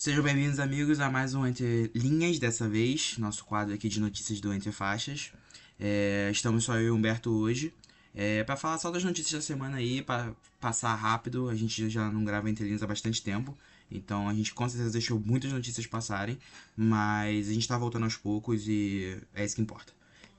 Sejam 0.00 0.22
bem-vindos, 0.24 0.58
amigos, 0.58 0.98
a 0.98 1.10
mais 1.10 1.34
um 1.34 1.46
Entre 1.46 1.90
Linhas, 1.94 2.38
dessa 2.38 2.66
vez, 2.66 3.18
nosso 3.18 3.44
quadro 3.44 3.74
aqui 3.74 3.86
de 3.86 4.00
notícias 4.00 4.40
do 4.40 4.50
Entre 4.50 4.72
Faixas. 4.72 5.30
É, 5.78 6.30
estamos 6.32 6.64
só 6.64 6.76
eu 6.76 6.86
e 6.86 6.90
o 6.90 6.94
Humberto 6.94 7.30
hoje. 7.30 7.70
É, 8.14 8.42
para 8.42 8.56
falar 8.56 8.78
só 8.78 8.90
das 8.90 9.04
notícias 9.04 9.34
da 9.34 9.42
semana 9.42 9.76
aí, 9.76 10.00
para 10.00 10.32
passar 10.58 10.94
rápido, 10.94 11.50
a 11.50 11.54
gente 11.54 11.90
já 11.90 12.10
não 12.10 12.24
grava 12.24 12.48
Entre 12.48 12.64
Linhas 12.64 12.82
há 12.82 12.86
bastante 12.86 13.22
tempo. 13.22 13.54
Então 13.90 14.26
a 14.26 14.32
gente 14.32 14.54
com 14.54 14.66
certeza 14.66 14.90
deixou 14.90 15.20
muitas 15.20 15.52
notícias 15.52 15.86
passarem, 15.86 16.38
mas 16.74 17.50
a 17.50 17.52
gente 17.52 17.68
tá 17.68 17.76
voltando 17.76 18.04
aos 18.04 18.16
poucos 18.16 18.66
e 18.66 19.18
é 19.34 19.44
isso 19.44 19.54
que 19.54 19.60
importa. 19.60 19.92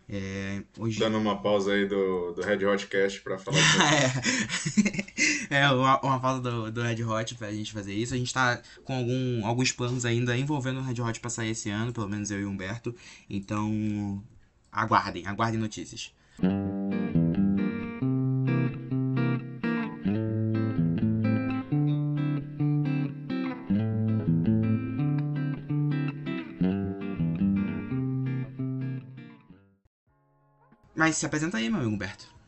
É, 0.09 0.63
hoje... 0.79 0.97
Dando 0.97 1.19
uma 1.19 1.39
pausa 1.39 1.73
aí 1.73 1.87
do, 1.87 2.31
do 2.31 2.41
Red 2.41 2.65
Hot 2.65 2.87
Cast 2.87 3.21
pra 3.21 3.37
falar 3.37 3.59
é. 3.95 5.40
É, 5.51 5.69
uma, 5.69 5.99
uma 5.99 6.19
pausa 6.19 6.41
do, 6.41 6.71
do 6.71 6.81
Red 6.81 7.03
Hot 7.03 7.35
pra 7.35 7.51
gente 7.51 7.73
fazer 7.73 7.93
isso. 7.93 8.13
A 8.13 8.17
gente 8.17 8.33
tá 8.33 8.61
com 8.85 8.95
algum, 8.95 9.45
alguns 9.45 9.71
planos 9.73 10.05
ainda 10.05 10.35
envolvendo 10.37 10.79
o 10.79 10.83
Red 10.83 11.01
Hot 11.01 11.19
pra 11.19 11.29
sair 11.29 11.49
esse 11.49 11.69
ano, 11.69 11.91
pelo 11.91 12.07
menos 12.07 12.31
eu 12.31 12.39
e 12.39 12.45
o 12.45 12.49
Humberto. 12.49 12.95
Então, 13.29 14.23
aguardem, 14.71 15.27
aguardem 15.27 15.59
notícias. 15.59 16.13
Mas 30.95 31.17
se 31.17 31.25
apresenta 31.25 31.57
aí, 31.57 31.69
meu 31.69 31.79
amigo 31.79 31.93
Humberto. 31.93 32.40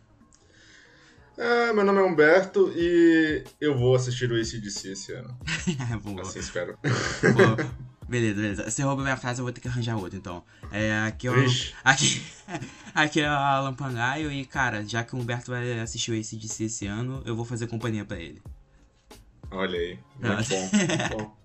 É, 1.37 1.73
meu 1.73 1.83
nome 1.83 1.99
é 1.99 2.03
Humberto 2.03 2.71
e 2.75 3.43
eu 3.59 3.75
vou 3.77 3.95
assistir 3.95 4.31
o 4.31 4.35
ACDC 4.35 4.91
esse 4.91 5.13
ano. 5.13 5.35
Boa. 6.03 6.21
Assim 6.21 6.39
espero. 6.39 6.77
Boa. 7.35 7.57
Beleza, 8.07 8.41
beleza. 8.41 8.69
Se 8.69 8.81
rouba 8.81 9.01
minha 9.01 9.17
frase, 9.17 9.39
eu 9.39 9.45
vou 9.45 9.51
ter 9.51 9.61
que 9.61 9.67
arranjar 9.67 9.95
outra, 9.95 10.17
então. 10.17 10.43
É, 10.71 10.93
aqui, 11.07 11.25
eu, 11.25 11.33
aqui, 11.83 12.21
aqui 12.93 13.21
é 13.21 13.29
o 13.29 13.33
Alan 13.33 13.73
Pangaio 13.73 14.31
e, 14.31 14.45
cara, 14.45 14.85
já 14.85 15.03
que 15.03 15.15
o 15.15 15.19
Humberto 15.19 15.49
vai 15.49 15.79
assistir 15.79 16.11
o 16.11 16.13
ACDC 16.13 16.65
esse 16.65 16.85
ano, 16.85 17.23
eu 17.25 17.35
vou 17.35 17.45
fazer 17.45 17.65
companhia 17.65 18.05
pra 18.05 18.19
ele. 18.19 18.41
Olha 19.49 19.79
aí, 19.79 19.99
muito 20.19 20.49
bom. 20.49 20.69
Muito 20.73 21.17
bom. 21.17 21.35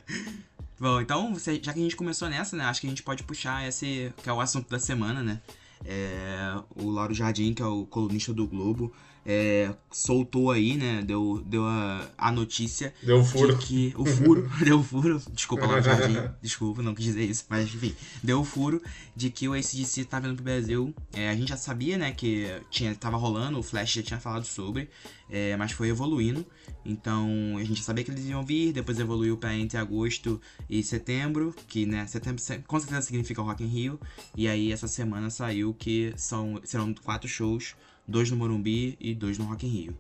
bom, 0.79 1.01
então, 1.01 1.37
já 1.39 1.73
que 1.73 1.79
a 1.79 1.83
gente 1.83 1.97
começou 1.97 2.29
nessa, 2.29 2.57
né, 2.57 2.65
acho 2.65 2.81
que 2.81 2.87
a 2.87 2.91
gente 2.91 3.03
pode 3.05 3.23
puxar 3.23 3.67
esse, 3.67 4.13
que 4.23 4.29
é 4.29 4.33
o 4.33 4.41
assunto 4.41 4.69
da 4.69 4.81
semana, 4.81 5.23
né? 5.23 5.41
É, 5.85 6.61
o 6.75 6.91
Lauro 6.91 7.15
Jardim, 7.15 7.55
que 7.55 7.63
é 7.63 7.67
o 7.67 7.87
colunista 7.87 8.35
do 8.35 8.47
Globo, 8.47 8.93
é, 9.25 9.71
soltou 9.91 10.51
aí, 10.51 10.77
né? 10.77 11.03
Deu, 11.03 11.43
deu 11.47 11.65
a, 11.65 12.09
a 12.17 12.33
notícia. 12.33 12.95
Deu 13.03 13.21
o 13.21 13.25
furo. 13.25 13.57
De 13.57 13.67
que, 13.67 13.95
o 13.97 14.05
furo, 14.05 14.51
deu 14.65 14.81
o 14.81 14.83
furo. 14.83 15.23
Desculpa, 15.33 15.81
Jardim. 15.83 16.17
Desculpa, 16.43 16.83
não 16.83 16.95
quis 16.95 17.07
dizer 17.07 17.25
isso. 17.25 17.45
Mas 17.49 17.67
enfim, 17.67 17.95
deu 18.23 18.41
o 18.41 18.45
furo 18.45 18.83
de 19.15 19.31
que 19.31 19.49
o 19.49 19.55
ACDC 19.55 20.05
tá 20.05 20.21
vindo 20.21 20.35
pro 20.35 20.45
Brasil. 20.45 20.95
É, 21.13 21.29
a 21.29 21.37
gente 21.37 21.49
já 21.49 21.57
sabia, 21.57 21.99
né? 21.99 22.13
Que 22.13 22.61
tinha, 22.71 22.95
tava 22.95 23.17
rolando, 23.17 23.59
o 23.59 23.63
Flash 23.63 23.93
já 23.95 24.03
tinha 24.03 24.21
falado 24.21 24.45
sobre. 24.45 24.89
É, 25.31 25.57
mas 25.57 25.73
foi 25.73 25.89
evoluindo. 25.89 26.45
Então 26.85 27.57
a 27.59 27.65
gente 27.65 27.79
já 27.79 27.83
sabia 27.83 28.03
que 28.03 28.11
eles 28.11 28.25
iam 28.27 28.43
vir, 28.45 28.73
depois 28.73 28.99
evoluiu 28.99 29.37
para 29.37 29.55
entre 29.55 29.77
agosto 29.77 30.41
e 30.71 30.83
setembro, 30.83 31.55
que 31.67 31.85
né, 31.85 32.07
setembro 32.07 32.43
com 32.67 32.81
certeza 32.81 33.03
significa 33.03 33.43
Rock 33.43 33.63
in 33.63 33.67
Rio. 33.67 34.01
E 34.35 34.49
aí 34.49 34.73
essa 34.73 34.89
semana 34.89 35.29
saiu 35.29 35.75
que 35.75 36.15
são, 36.17 36.61
serão 36.65 36.95
quatro 36.95 37.29
shows, 37.29 37.75
dois 38.09 38.31
no 38.31 38.37
Morumbi 38.37 38.97
e 38.99 39.15
dois 39.15 39.39
no 39.39 39.45
Rock 39.45 39.67
in 39.67 39.71
Rio. 39.71 39.99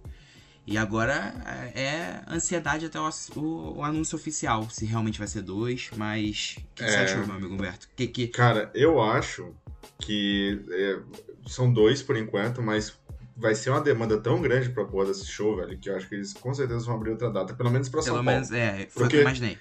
E 0.66 0.76
agora 0.76 1.34
é, 1.74 1.82
é 1.82 2.22
ansiedade 2.28 2.86
até 2.86 3.00
o, 3.00 3.08
o, 3.36 3.78
o, 3.78 3.82
anúncio 3.82 4.16
oficial, 4.16 4.68
se 4.68 4.84
realmente 4.84 5.18
vai 5.18 5.26
ser 5.26 5.40
dois, 5.40 5.88
mas 5.96 6.56
o 6.58 6.74
que, 6.74 6.84
é... 6.84 6.90
você 6.90 6.96
achou, 6.96 7.26
meu 7.26 7.36
amigo 7.36 7.54
Humberto? 7.54 7.88
Que, 7.96 8.06
que... 8.06 8.28
Cara, 8.28 8.70
eu 8.74 9.00
acho 9.00 9.54
que 9.98 10.62
é, 10.70 10.98
são 11.46 11.72
dois 11.72 12.02
por 12.02 12.18
enquanto, 12.18 12.60
mas 12.62 12.98
vai 13.34 13.54
ser 13.54 13.70
uma 13.70 13.80
demanda 13.80 14.20
tão 14.20 14.42
grande 14.42 14.68
pra 14.68 14.84
porra 14.84 15.06
desse 15.06 15.26
show, 15.26 15.56
velho, 15.56 15.78
que 15.78 15.88
eu 15.88 15.96
acho 15.96 16.06
que 16.06 16.16
eles 16.16 16.34
com 16.34 16.52
certeza 16.52 16.84
vão 16.84 16.96
abrir 16.96 17.12
outra 17.12 17.30
data, 17.30 17.54
pelo 17.54 17.70
menos 17.70 17.88
pra 17.88 18.02
São 18.02 18.14
pelo 18.14 18.24
Paulo. 18.24 18.46
Pelo 18.46 18.52
menos, 18.60 18.80
é, 18.80 18.86
foi 18.90 19.06
o 19.06 19.08
que 19.08 19.16
eu 19.16 19.22
imaginei. 19.22 19.58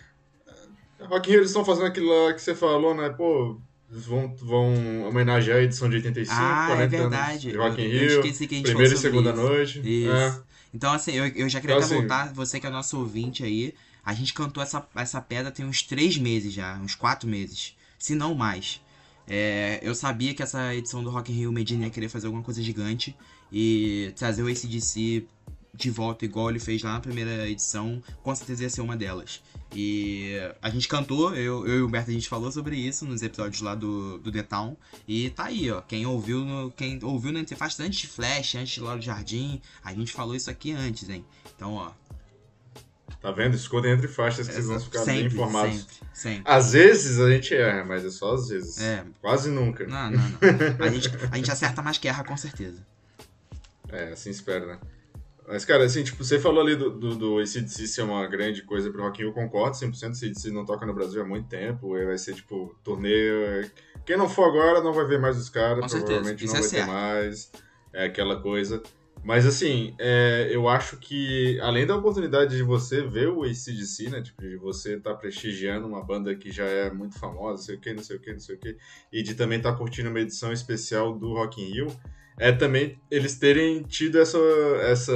Rock 0.99 1.29
in 1.29 1.31
Rio, 1.31 1.39
eles 1.39 1.51
estão 1.51 1.63
fazendo 1.63 1.85
aquilo 1.85 2.25
lá 2.25 2.33
que 2.33 2.41
você 2.41 2.53
falou, 2.53 2.93
né, 2.93 3.09
pô, 3.09 3.61
vão, 3.89 4.33
vão 4.35 5.03
homenagear 5.07 5.57
a 5.57 5.61
edição 5.63 5.89
de 5.89 5.97
85, 5.97 6.35
ah, 6.39 6.65
40 6.67 6.83
é 6.83 6.99
verdade. 6.99 7.51
de 7.51 7.57
Rock 7.57 7.81
in 7.81 7.87
Rio, 7.87 8.01
eu 8.09 8.19
esqueci 8.21 8.47
que 8.47 8.55
a 8.55 8.57
gente 8.57 8.67
primeira 8.67 8.93
e 8.93 8.97
segunda 8.97 9.29
isso. 9.31 9.41
noite. 9.41 9.79
Isso. 9.83 10.11
É. 10.11 10.41
Então, 10.73 10.91
assim, 10.93 11.11
eu, 11.13 11.27
eu 11.27 11.49
já 11.49 11.59
queria 11.61 11.75
Então, 11.75 11.85
assim- 11.85 11.95
perguntar, 11.95 12.33
você 12.33 12.59
que 12.59 12.67
é 12.67 12.69
nosso 12.69 12.97
ouvinte 12.99 13.43
aí, 13.43 13.73
a 14.05 14.13
gente 14.13 14.33
cantou 14.33 14.61
essa, 14.61 14.85
essa 14.95 15.21
pedra 15.21 15.51
tem 15.51 15.65
uns 15.65 15.81
três 15.81 16.17
meses 16.17 16.53
já, 16.53 16.75
uns 16.77 16.95
quatro 16.95 17.27
meses, 17.27 17.75
se 17.97 18.15
não 18.15 18.33
mais. 18.35 18.81
É, 19.27 19.79
eu 19.81 19.93
sabia 19.93 20.33
que 20.33 20.41
essa 20.41 20.73
edição 20.73 21.03
do 21.03 21.09
Rock 21.09 21.31
in 21.31 21.35
Rio 21.35 21.51
Medina 21.51 21.85
ia 21.85 21.89
querer 21.89 22.07
fazer 22.07 22.27
alguma 22.27 22.43
coisa 22.43 22.61
gigante 22.61 23.15
e 23.51 24.13
trazer 24.15 24.41
o 24.43 24.47
ACDC 24.47 25.25
de 25.77 25.91
volta 25.91 26.25
igual 26.25 26.49
ele 26.49 26.59
fez 26.59 26.81
lá 26.81 26.93
na 26.93 26.99
primeira 26.99 27.47
edição, 27.47 28.01
com 28.23 28.33
certeza 28.33 28.63
ia 28.63 28.69
ser 28.69 28.81
uma 28.81 28.97
delas. 28.97 29.43
E 29.75 30.35
a 30.61 30.69
gente 30.69 30.87
cantou, 30.87 31.35
eu, 31.35 31.67
eu 31.67 31.77
e 31.77 31.81
o 31.81 31.85
Humberto 31.85 32.09
a 32.09 32.13
gente 32.13 32.27
falou 32.27 32.51
sobre 32.51 32.75
isso 32.75 33.05
nos 33.05 33.21
episódios 33.21 33.61
lá 33.61 33.75
do, 33.75 34.17
do 34.17 34.31
The 34.31 34.41
Town. 34.41 34.75
E 35.07 35.29
tá 35.29 35.45
aí, 35.45 35.69
ó. 35.69 35.81
Quem 35.81 36.05
ouviu 36.05 36.39
no, 36.43 36.71
quem 36.71 36.99
ouviu 37.03 37.31
no 37.31 37.39
Interface 37.39 37.81
antes 37.83 37.99
de 37.99 38.07
Flash, 38.07 38.55
antes 38.55 38.73
de 38.73 38.79
Lauro 38.79 39.01
Jardim, 39.01 39.61
a 39.83 39.93
gente 39.93 40.11
falou 40.11 40.35
isso 40.35 40.49
aqui 40.49 40.71
antes, 40.71 41.07
hein? 41.09 41.23
Então, 41.55 41.73
ó. 41.73 41.91
Tá 43.21 43.31
vendo? 43.31 43.55
Escutem 43.55 43.91
entre 43.91 44.07
faixas 44.07 44.47
que 44.47 44.53
vocês 44.53 44.65
vão 44.65 44.79
ficar 44.79 44.99
sempre, 44.99 45.23
bem 45.23 45.27
informados. 45.27 45.75
Sempre, 45.75 45.95
sempre. 46.13 46.43
Às 46.45 46.71
vezes 46.71 47.19
a 47.19 47.29
gente 47.29 47.53
erra, 47.53 47.83
mas 47.83 48.03
é 48.03 48.09
só 48.09 48.33
às 48.33 48.47
vezes. 48.47 48.79
É. 48.79 49.05
Quase 49.21 49.49
nunca. 49.49 49.85
Não, 49.85 50.11
não, 50.11 50.17
não. 50.19 50.85
A 50.85 50.89
gente, 50.89 51.09
a 51.31 51.35
gente 51.35 51.51
acerta 51.51 51.81
mais 51.81 51.97
que 51.97 52.07
erra, 52.07 52.23
com 52.23 52.37
certeza. 52.37 52.85
É, 53.89 54.11
assim 54.11 54.29
espero, 54.29 54.67
né? 54.67 54.79
Mas, 55.47 55.63
cara, 55.63 55.85
assim, 55.85 56.03
tipo, 56.03 56.21
você 56.21 56.37
falou 56.37 56.61
ali 56.61 56.75
do, 56.75 56.89
do, 56.89 57.15
do 57.15 57.39
ACDC 57.39 57.87
ser 57.87 58.01
uma 58.01 58.27
grande 58.27 58.63
coisa 58.63 58.91
pro 58.91 59.01
Rock 59.01 59.21
in 59.21 59.25
Rio, 59.25 59.33
concordo, 59.33 59.77
100% 59.77 60.11
ACDC 60.11 60.51
não 60.51 60.65
toca 60.65 60.85
no 60.85 60.93
Brasil 60.93 61.21
há 61.21 61.25
muito 61.25 61.47
tempo, 61.47 61.97
e 61.97 62.05
vai 62.05 62.17
ser, 62.17 62.35
tipo, 62.35 62.75
torneio... 62.83 63.71
Quem 64.05 64.17
não 64.17 64.27
for 64.27 64.49
agora 64.49 64.81
não 64.81 64.91
vai 64.91 65.05
ver 65.05 65.19
mais 65.19 65.37
os 65.37 65.49
caras, 65.49 65.89
Com 65.89 65.99
provavelmente 65.99 66.45
não 66.45 66.55
é 66.55 66.59
vai 66.59 66.69
ter 66.69 66.85
mais, 66.85 67.49
é 67.93 68.05
aquela 68.05 68.41
coisa. 68.41 68.83
Mas, 69.23 69.45
assim, 69.45 69.95
é, 69.97 70.49
eu 70.51 70.67
acho 70.67 70.97
que, 70.97 71.57
além 71.61 71.85
da 71.85 71.95
oportunidade 71.95 72.57
de 72.57 72.63
você 72.63 73.01
ver 73.01 73.29
o 73.29 73.43
ACDC, 73.43 74.09
né, 74.09 74.21
tipo, 74.21 74.41
de 74.41 74.57
você 74.57 74.95
estar 74.95 75.11
tá 75.11 75.17
prestigiando 75.17 75.87
uma 75.87 76.03
banda 76.03 76.35
que 76.35 76.51
já 76.51 76.65
é 76.65 76.91
muito 76.91 77.17
famosa, 77.17 77.51
não 77.51 77.57
sei 77.57 77.75
o 77.75 77.79
que, 77.79 77.93
não 77.93 78.03
sei 78.03 78.17
o 78.17 78.19
que, 78.19 78.33
não 78.33 78.39
sei 78.39 78.55
o 78.55 78.59
que, 78.59 78.77
e 79.13 79.23
de 79.23 79.33
também 79.33 79.59
estar 79.59 79.71
tá 79.71 79.77
curtindo 79.77 80.09
uma 80.09 80.19
edição 80.19 80.51
especial 80.51 81.17
do 81.17 81.33
Rock 81.33 81.61
in 81.61 81.71
Rio, 81.71 81.87
é 82.39 82.51
também 82.51 82.99
eles 83.09 83.37
terem 83.37 83.81
tido 83.81 84.19
essa, 84.19 84.37
essa, 84.83 85.11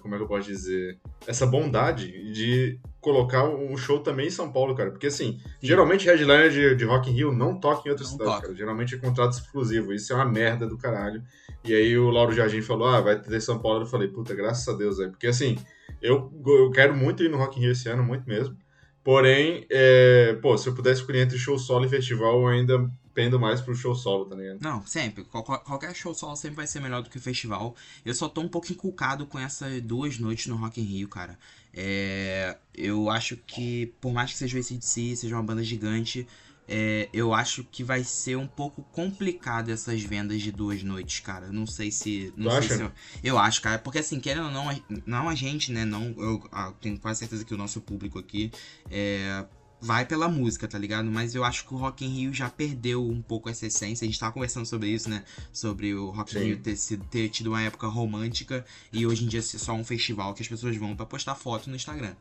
como 0.00 0.14
é 0.14 0.16
que 0.18 0.24
eu 0.24 0.28
posso 0.28 0.48
dizer, 0.48 0.98
essa 1.26 1.46
bondade 1.46 2.32
de 2.32 2.80
colocar 3.00 3.44
um 3.44 3.76
show 3.76 4.00
também 4.00 4.28
em 4.28 4.30
São 4.30 4.50
Paulo, 4.50 4.74
cara. 4.74 4.90
Porque 4.90 5.08
assim, 5.08 5.32
Sim. 5.32 5.50
geralmente 5.60 6.06
headliner 6.06 6.50
de, 6.50 6.74
de 6.74 6.84
Rock 6.84 7.10
in 7.10 7.14
Rio 7.14 7.32
não 7.32 7.60
toca 7.60 7.86
em 7.86 7.90
outras 7.90 8.08
cidades, 8.08 8.40
cara. 8.40 8.54
Geralmente 8.54 8.94
é 8.94 8.98
contrato 8.98 9.32
exclusivo. 9.32 9.92
Isso 9.92 10.12
é 10.12 10.16
uma 10.16 10.24
merda 10.24 10.66
do 10.66 10.78
caralho. 10.78 11.22
E 11.62 11.74
aí 11.74 11.98
o 11.98 12.10
Lauro 12.10 12.32
Jardim 12.32 12.62
falou, 12.62 12.88
ah, 12.88 13.00
vai 13.00 13.20
ter 13.20 13.40
São 13.40 13.58
Paulo. 13.58 13.82
Eu 13.82 13.86
falei, 13.86 14.08
puta, 14.08 14.34
graças 14.34 14.66
a 14.66 14.76
Deus, 14.76 14.96
velho. 14.98 15.10
Porque 15.10 15.26
assim, 15.26 15.58
eu, 16.00 16.32
eu 16.46 16.70
quero 16.70 16.96
muito 16.96 17.22
ir 17.22 17.28
no 17.28 17.36
Rock 17.36 17.58
in 17.58 17.62
Rio 17.62 17.72
esse 17.72 17.88
ano, 17.90 18.02
muito 18.02 18.26
mesmo. 18.26 18.56
Porém, 19.04 19.66
é, 19.70 20.36
pô, 20.40 20.56
se 20.56 20.68
eu 20.68 20.74
pudesse 20.74 21.00
escolher 21.00 21.22
entre 21.22 21.38
show 21.38 21.58
solo 21.58 21.84
e 21.84 21.88
festival, 21.88 22.40
eu 22.40 22.48
ainda 22.48 22.90
pendo 23.18 23.40
mais 23.40 23.60
pro 23.60 23.74
show 23.74 23.96
solo, 23.96 24.26
tá 24.26 24.36
ligado? 24.36 24.60
Não, 24.60 24.86
sempre. 24.86 25.24
Qual- 25.24 25.42
qual- 25.42 25.58
qualquer 25.58 25.92
show 25.92 26.14
solo 26.14 26.36
sempre 26.36 26.54
vai 26.54 26.68
ser 26.68 26.78
melhor 26.78 27.02
do 27.02 27.10
que 27.10 27.16
o 27.16 27.20
festival. 27.20 27.74
Eu 28.04 28.14
só 28.14 28.28
tô 28.28 28.40
um 28.40 28.48
pouco 28.48 28.70
inculcado 28.70 29.26
com 29.26 29.36
essas 29.40 29.82
duas 29.82 30.20
noites 30.20 30.46
no 30.46 30.54
Rock 30.54 30.80
in 30.80 30.84
Rio, 30.84 31.08
cara. 31.08 31.36
É, 31.74 32.56
eu 32.72 33.10
acho 33.10 33.36
que, 33.36 33.86
por 34.00 34.12
mais 34.12 34.30
que 34.30 34.38
seja 34.38 34.56
o 34.56 34.60
ACDC, 34.60 35.16
seja 35.16 35.34
uma 35.34 35.42
banda 35.42 35.64
gigante, 35.64 36.28
é, 36.68 37.08
eu 37.12 37.34
acho 37.34 37.64
que 37.64 37.82
vai 37.82 38.04
ser 38.04 38.36
um 38.36 38.46
pouco 38.46 38.82
complicado 38.92 39.70
essas 39.70 40.00
vendas 40.00 40.40
de 40.40 40.52
duas 40.52 40.80
noites, 40.84 41.18
cara. 41.18 41.50
Não 41.50 41.66
sei 41.66 41.90
se. 41.90 42.32
Não 42.36 42.50
sei 42.52 42.58
acha? 42.60 42.76
se 42.76 42.82
eu, 42.82 42.92
eu 43.24 43.38
acho, 43.38 43.60
cara. 43.60 43.80
Porque 43.80 43.98
assim, 43.98 44.20
querendo 44.20 44.44
ou 44.44 44.52
não, 44.52 44.66
não 45.04 45.28
a 45.28 45.34
gente, 45.34 45.72
né? 45.72 45.84
Não, 45.84 46.14
eu 46.18 46.40
ah, 46.52 46.72
tenho 46.80 46.96
quase 47.00 47.18
certeza 47.18 47.44
que 47.44 47.52
o 47.52 47.56
nosso 47.56 47.80
público 47.80 48.16
aqui 48.16 48.52
é, 48.88 49.44
vai 49.80 50.04
pela 50.04 50.28
música, 50.28 50.66
tá 50.66 50.78
ligado? 50.78 51.10
Mas 51.10 51.34
eu 51.34 51.44
acho 51.44 51.64
que 51.66 51.74
o 51.74 51.76
Rock 51.76 52.04
in 52.04 52.08
Rio 52.08 52.34
já 52.34 52.50
perdeu 52.50 53.06
um 53.06 53.22
pouco 53.22 53.48
essa 53.48 53.66
essência. 53.66 54.04
A 54.04 54.08
gente 54.08 54.18
tava 54.18 54.32
conversando 54.32 54.66
sobre 54.66 54.88
isso, 54.88 55.08
né? 55.08 55.24
Sobre 55.52 55.94
o 55.94 56.10
Rock 56.10 56.36
in 56.36 56.40
Sim. 56.40 56.46
Rio 56.46 56.58
ter, 56.58 56.76
sido, 56.76 57.04
ter 57.04 57.28
tido 57.28 57.48
uma 57.48 57.62
época 57.62 57.86
romântica 57.86 58.64
e 58.92 59.06
hoje 59.06 59.24
em 59.24 59.28
dia 59.28 59.42
ser 59.42 59.58
só 59.58 59.72
um 59.72 59.84
festival 59.84 60.34
que 60.34 60.42
as 60.42 60.48
pessoas 60.48 60.76
vão 60.76 60.96
pra 60.96 61.06
postar 61.06 61.34
foto 61.34 61.70
no 61.70 61.76
Instagram. 61.76 62.14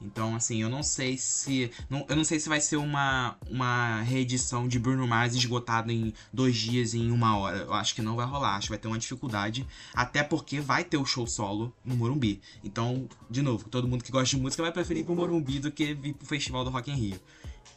Então, 0.00 0.36
assim, 0.36 0.60
eu 0.60 0.68
não 0.68 0.82
sei 0.82 1.16
se. 1.16 1.70
Não, 1.88 2.04
eu 2.08 2.16
não 2.16 2.24
sei 2.24 2.38
se 2.38 2.48
vai 2.48 2.60
ser 2.60 2.76
uma, 2.76 3.36
uma 3.48 4.02
reedição 4.02 4.68
de 4.68 4.78
Bruno 4.78 5.06
Mars 5.06 5.34
esgotado 5.34 5.90
em 5.90 6.12
dois 6.32 6.56
dias 6.56 6.94
em 6.94 7.10
uma 7.10 7.36
hora. 7.38 7.58
Eu 7.58 7.72
acho 7.72 7.94
que 7.94 8.02
não 8.02 8.14
vai 8.14 8.26
rolar, 8.26 8.56
acho 8.56 8.66
que 8.66 8.72
vai 8.72 8.78
ter 8.78 8.88
uma 8.88 8.98
dificuldade. 8.98 9.66
Até 9.94 10.22
porque 10.22 10.60
vai 10.60 10.84
ter 10.84 10.98
o 10.98 11.04
show 11.06 11.26
solo 11.26 11.72
no 11.84 11.96
Morumbi. 11.96 12.40
Então, 12.62 13.08
de 13.30 13.40
novo, 13.40 13.68
todo 13.68 13.88
mundo 13.88 14.04
que 14.04 14.12
gosta 14.12 14.36
de 14.36 14.42
música 14.42 14.62
vai 14.62 14.72
preferir 14.72 15.02
ir 15.02 15.04
pro 15.04 15.14
Morumbi 15.14 15.58
do 15.58 15.72
que 15.72 15.94
vir 15.94 16.14
pro 16.14 16.26
Festival 16.26 16.64
do 16.64 16.70
Rock 16.70 16.90
in 16.90 16.94
Rio. 16.94 17.20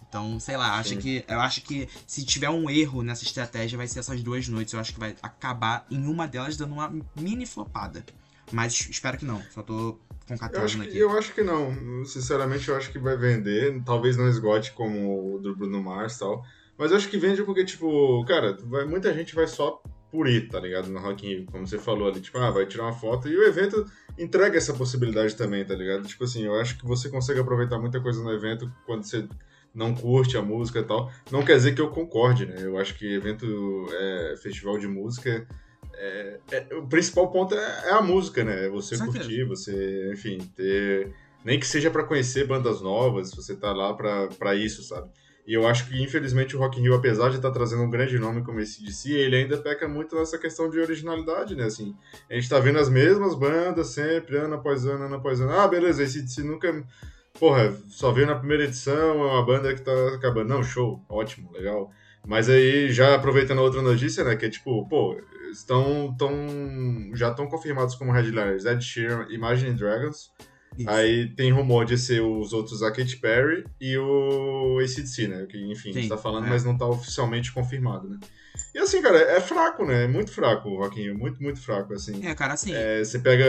Então, 0.10 0.40
sei 0.40 0.58
lá, 0.58 0.80
acho 0.80 0.98
que, 0.98 1.24
eu 1.28 1.40
acho 1.40 1.62
que 1.62 1.88
se 2.08 2.26
tiver 2.26 2.50
um 2.50 2.68
erro 2.68 3.04
nessa 3.04 3.24
estratégia, 3.24 3.78
vai 3.78 3.88
ser 3.88 4.00
essas 4.00 4.24
duas 4.24 4.48
noites. 4.48 4.74
Eu 4.74 4.80
acho 4.80 4.92
que 4.92 5.00
vai 5.00 5.16
acabar 5.22 5.86
em 5.90 6.08
uma 6.08 6.28
delas 6.28 6.58
dando 6.58 6.74
uma 6.74 6.92
mini 7.16 7.46
flopada. 7.46 8.04
Mas 8.52 8.88
espero 8.90 9.18
que 9.18 9.26
não. 9.26 9.42
Só 9.52 9.62
tô 9.62 10.00
concatando 10.28 10.84
aqui. 10.84 10.98
eu 10.98 11.12
acho 11.18 11.34
que 11.34 11.42
não. 11.42 12.06
Sinceramente, 12.06 12.70
eu 12.70 12.76
acho 12.76 12.92
que 12.92 13.00
vai 13.00 13.18
vender. 13.18 13.82
Talvez 13.84 14.18
não 14.18 14.28
esgote 14.28 14.72
como 14.74 15.36
o 15.36 15.40
do 15.40 15.56
Bruno 15.56 15.82
Mars 15.82 16.16
e 16.16 16.20
tal. 16.20 16.44
Mas 16.78 16.92
eu 16.92 16.98
acho 16.98 17.10
que 17.10 17.18
vende 17.18 17.44
porque, 17.44 17.66
tipo, 17.66 18.24
cara, 18.26 18.58
vai, 18.64 18.86
muita 18.86 19.14
gente 19.14 19.36
vai 19.36 19.48
só 19.48 19.82
por 20.12 20.28
ir, 20.28 20.48
tá 20.48 20.60
ligado? 20.60 20.90
No 20.90 21.00
Rock 21.00 21.26
in 21.26 21.30
Rio, 21.30 21.46
como 21.46 21.68
você 21.68 21.78
falou 21.78 22.08
ali, 22.08 22.20
tipo, 22.20 22.38
ah, 22.38 22.50
vai 22.50 22.66
tirar 22.66 22.84
uma 22.84 22.94
foto. 22.94 23.28
E 23.28 23.36
o 23.36 23.44
evento 23.44 23.86
entrega 24.18 24.58
essa 24.58 24.74
possibilidade 24.74 25.36
também, 25.36 25.64
tá 25.66 25.76
ligado? 25.76 26.08
Tipo 26.08 26.24
assim, 26.24 26.46
eu 26.46 26.60
acho 26.60 26.78
que 26.78 26.86
você 26.86 27.10
consegue 27.10 27.40
aproveitar 27.40 27.78
muita 27.78 28.00
coisa 28.00 28.24
no 28.24 28.32
evento 28.32 28.72
quando 28.86 29.04
você 29.04 29.28
não 29.74 29.94
curte 29.94 30.38
a 30.38 30.42
música 30.42 30.80
e 30.80 30.84
tal. 30.84 31.12
Não 31.32 31.44
quer 31.44 31.56
dizer 31.56 31.76
que 31.76 31.82
eu 31.82 31.90
concorde, 31.90 32.46
né? 32.46 32.56
Eu 32.60 32.78
acho 32.78 32.96
que 32.96 33.14
evento, 33.14 33.46
é, 33.92 34.36
festival 34.42 34.80
de 34.80 34.88
música 34.88 35.48
é, 36.00 36.40
é, 36.52 36.76
o 36.76 36.88
principal 36.88 37.30
ponto 37.30 37.54
é, 37.54 37.90
é, 37.90 37.92
a 37.92 38.02
música, 38.02 38.44
né? 38.44 38.66
É 38.66 38.70
você 38.70 38.98
curtir, 38.98 39.44
você, 39.44 40.12
enfim, 40.14 40.38
ter. 40.56 41.12
Nem 41.44 41.60
que 41.60 41.68
seja 41.68 41.90
para 41.90 42.04
conhecer 42.04 42.48
bandas 42.48 42.82
novas, 42.82 43.34
você 43.34 43.56
tá 43.56 43.72
lá 43.72 43.94
para 43.94 44.56
isso, 44.56 44.84
sabe? 44.84 45.10
E 45.48 45.54
eu 45.54 45.66
acho 45.68 45.88
que, 45.88 46.02
infelizmente, 46.02 46.56
o 46.56 46.60
Rock 46.60 46.80
in 46.80 46.84
Rio, 46.84 46.94
apesar 46.94 47.30
de 47.30 47.38
estar 47.38 47.48
tá 47.48 47.54
trazendo 47.54 47.82
um 47.82 47.90
grande 47.90 48.20
nome 48.20 48.44
como 48.44 48.60
esse 48.60 48.84
de 48.84 48.94
si, 48.94 49.14
ele 49.14 49.36
ainda 49.36 49.58
peca 49.58 49.88
muito 49.88 50.16
nessa 50.16 50.38
questão 50.38 50.70
de 50.70 50.80
originalidade, 50.80 51.56
né? 51.56 51.64
Assim, 51.64 51.96
a 52.30 52.36
gente 52.36 52.48
tá 52.48 52.60
vendo 52.60 52.78
as 52.78 52.88
mesmas 52.88 53.34
bandas 53.36 53.88
sempre, 53.88 54.38
ano 54.38 54.56
após 54.56 54.86
ano, 54.86 55.06
ano 55.06 55.16
após 55.16 55.42
ano. 55.42 55.52
Ah, 55.52 55.68
beleza, 55.68 56.04
esse 56.04 56.22
de 56.22 56.32
si 56.32 56.44
nunca. 56.44 56.84
Porra, 57.40 57.76
só 57.88 58.12
veio 58.12 58.28
na 58.28 58.36
primeira 58.36 58.66
edição, 58.66 59.24
é 59.24 59.32
uma 59.32 59.46
banda 59.46 59.74
que 59.74 59.82
tá 59.82 60.14
acabando. 60.14 60.50
Não, 60.50 60.64
show, 60.64 61.04
ótimo, 61.10 61.52
legal. 61.52 61.92
Mas 62.30 62.48
aí, 62.48 62.92
já 62.92 63.16
aproveitando 63.16 63.58
a 63.58 63.64
outra 63.64 63.82
notícia, 63.82 64.24
né? 64.24 64.36
Que 64.36 64.46
é 64.46 64.50
tipo, 64.52 64.88
pô, 64.88 65.20
estão 65.52 66.16
tão, 66.16 66.32
já 67.16 67.32
estão 67.32 67.48
confirmados 67.48 67.96
como 67.96 68.12
headliners 68.12 68.66
Ed 68.66 68.86
Sheeran, 68.86 69.26
Imagine 69.32 69.74
Dragons. 69.74 70.32
Isso. 70.78 70.88
Aí 70.88 71.34
tem 71.36 71.52
rumor 71.52 71.86
de 71.86 71.98
ser 71.98 72.22
os 72.22 72.54
outros 72.54 72.84
a 72.84 72.92
Katy 72.92 73.18
Perry 73.18 73.66
e 73.82 73.98
o 73.98 74.78
ACDC, 74.80 75.28
né? 75.28 75.48
Que, 75.50 75.58
enfim, 75.72 75.92
Sim, 75.92 75.98
a 75.98 76.02
gente 76.02 76.10
tá 76.10 76.18
falando, 76.18 76.46
é. 76.46 76.50
mas 76.50 76.64
não 76.64 76.78
tá 76.78 76.86
oficialmente 76.86 77.52
confirmado, 77.52 78.08
né? 78.08 78.20
E 78.76 78.78
assim, 78.78 79.02
cara, 79.02 79.18
é 79.18 79.42
fraco, 79.42 79.84
né? 79.84 80.04
É 80.04 80.08
muito 80.08 80.32
fraco 80.32 80.70
o 80.70 80.78
Rockinho, 80.78 81.18
muito, 81.18 81.42
muito 81.42 81.60
fraco, 81.60 81.96
assim. 81.96 82.24
É, 82.28 82.36
cara, 82.36 82.54
assim. 82.54 82.76
É, 82.76 83.04
você 83.04 83.18
pega 83.18 83.44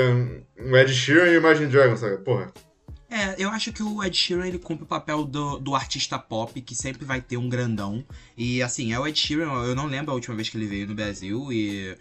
um 0.59 0.75
Ed 0.75 0.91
Sheeran 0.91 1.26
e 1.26 1.37
o 1.37 1.41
Imagine 1.41 1.71
Dragons, 1.71 2.00
sabe? 2.00 2.17
Porra, 2.25 2.50
é, 3.11 3.35
eu 3.39 3.51
acho 3.51 3.73
que 3.73 3.83
o 3.83 4.03
Ed 4.03 4.17
Sheeran 4.17 4.47
ele 4.47 4.59
cumpre 4.59 4.85
o 4.85 4.87
papel 4.87 5.25
do, 5.25 5.59
do 5.59 5.75
artista 5.75 6.19
pop, 6.19 6.61
que 6.61 6.75
sempre 6.75 7.05
vai 7.05 7.21
ter 7.21 7.37
um 7.37 7.49
grandão. 7.49 8.05
E 8.37 8.62
assim, 8.62 8.93
é 8.93 9.01
o 9.01 9.07
Ed 9.07 9.19
Sheeran, 9.19 9.51
eu 9.65 9.75
não 9.75 9.87
lembro 9.87 10.12
a 10.12 10.15
última 10.15 10.37
vez 10.37 10.49
que 10.49 10.57
ele 10.57 10.67
veio 10.67 10.87
no 10.87 10.95
Brasil 10.95 11.53
e. 11.53 11.97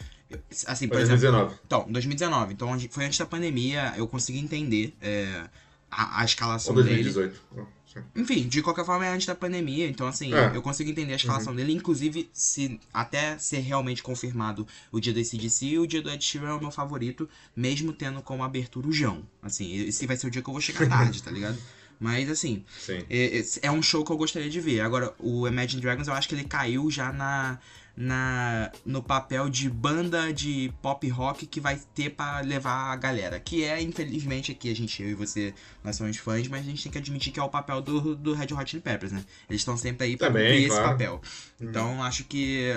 Assim, 0.68 0.88
por 0.88 0.98
2019. 0.98 1.44
exemplo. 1.44 1.60
Então, 1.66 1.86
2019. 1.90 2.54
Então 2.54 2.80
foi 2.92 3.06
antes 3.06 3.18
da 3.18 3.26
pandemia, 3.26 3.94
eu 3.98 4.08
consegui 4.08 4.38
entender 4.38 4.96
é, 5.02 5.46
a, 5.90 6.22
a 6.22 6.26
escalação 6.26 6.76
Ou 6.76 6.84
2018. 6.84 7.32
dele. 7.32 7.68
Enfim, 8.16 8.48
de 8.48 8.62
qualquer 8.62 8.86
forma 8.86 9.06
é 9.06 9.10
antes 9.10 9.26
da 9.26 9.36
pandemia, 9.36 9.88
então 9.88 10.08
assim, 10.08 10.34
é. 10.34 10.56
eu 10.56 10.62
consigo 10.62 10.90
entender 10.90 11.14
a 11.14 11.16
escalação 11.16 11.52
uhum. 11.52 11.58
dele, 11.58 11.74
inclusive 11.74 12.30
se 12.32 12.80
até 12.94 13.38
ser 13.38 13.60
realmente 13.60 14.04
confirmado 14.04 14.68
o 14.92 15.00
dia 15.00 15.14
do 15.14 15.20
ACDC, 15.20 15.80
o 15.80 15.88
dia 15.88 16.02
do 16.02 16.10
Ed 16.10 16.24
Sheeran 16.24 16.50
é 16.50 16.54
o 16.54 16.60
meu 16.60 16.72
favorito, 16.72 17.28
mesmo 17.56 17.92
tendo 17.92 18.22
como 18.22 18.44
abertura 18.44 18.88
o 18.88 18.92
João. 18.92 19.24
Assim, 19.42 19.76
esse 19.76 20.06
vai 20.06 20.18
ser 20.18 20.28
o 20.28 20.32
dia 20.32 20.42
que 20.42 20.50
eu 20.50 20.54
vou 20.54 20.62
chegar 20.62 20.88
tarde, 20.90 21.24
tá 21.24 21.32
ligado? 21.32 21.58
Mas 22.00 22.30
assim, 22.30 22.64
é, 23.10 23.44
é, 23.62 23.72
um 23.72 23.82
show 23.82 24.06
que 24.06 24.12
eu 24.12 24.18
gostaria 24.18 24.50
de 24.50 24.62
ver. 24.62 24.80
Agora, 24.80 25.14
o 25.20 25.46
Imagine 25.46 25.82
Dragons 25.82 26.08
eu 26.08 26.14
acho 26.14 26.30
que 26.30 26.36
ele 26.36 26.46
caiu 26.46 26.90
já 26.90 27.12
na 27.12 27.60
na 28.00 28.72
no 28.86 29.04
papel 29.04 29.50
de 29.50 29.70
banda 29.70 30.32
de 30.32 30.72
pop 30.82 31.06
rock 31.10 31.46
que 31.46 31.60
vai 31.60 31.78
ter 31.94 32.12
para 32.12 32.40
levar 32.40 32.94
a 32.94 32.96
galera. 32.96 33.42
Que 33.42 33.66
é, 33.66 33.82
infelizmente, 33.82 34.54
aqui 34.54 34.72
a 34.72 34.76
gente, 34.76 35.04
eu 35.04 35.10
e 35.10 35.14
você, 35.14 35.54
nós 35.84 35.98
somos 35.98 36.16
fãs, 36.16 36.48
mas 36.48 36.62
a 36.62 36.70
gente 36.70 36.82
tem 36.82 36.90
que 36.90 36.98
admitir 36.98 37.34
que 37.34 37.40
é 37.42 37.44
o 37.44 37.50
papel 37.50 37.82
do, 37.82 38.16
do 38.16 38.34
Red 38.34 38.54
Hot 38.54 38.70
Chili 38.72 38.82
Peppers, 38.82 39.12
né? 39.12 39.26
Eles 39.50 39.60
estão 39.60 39.76
sempre 39.76 40.08
aí 40.08 40.16
pra 40.16 40.28
cumprir 40.28 40.68
claro. 40.68 40.82
esse 40.82 40.92
papel. 40.92 41.22
Uhum. 41.60 41.70
Então, 41.70 42.02
acho 42.02 42.24
que 42.24 42.72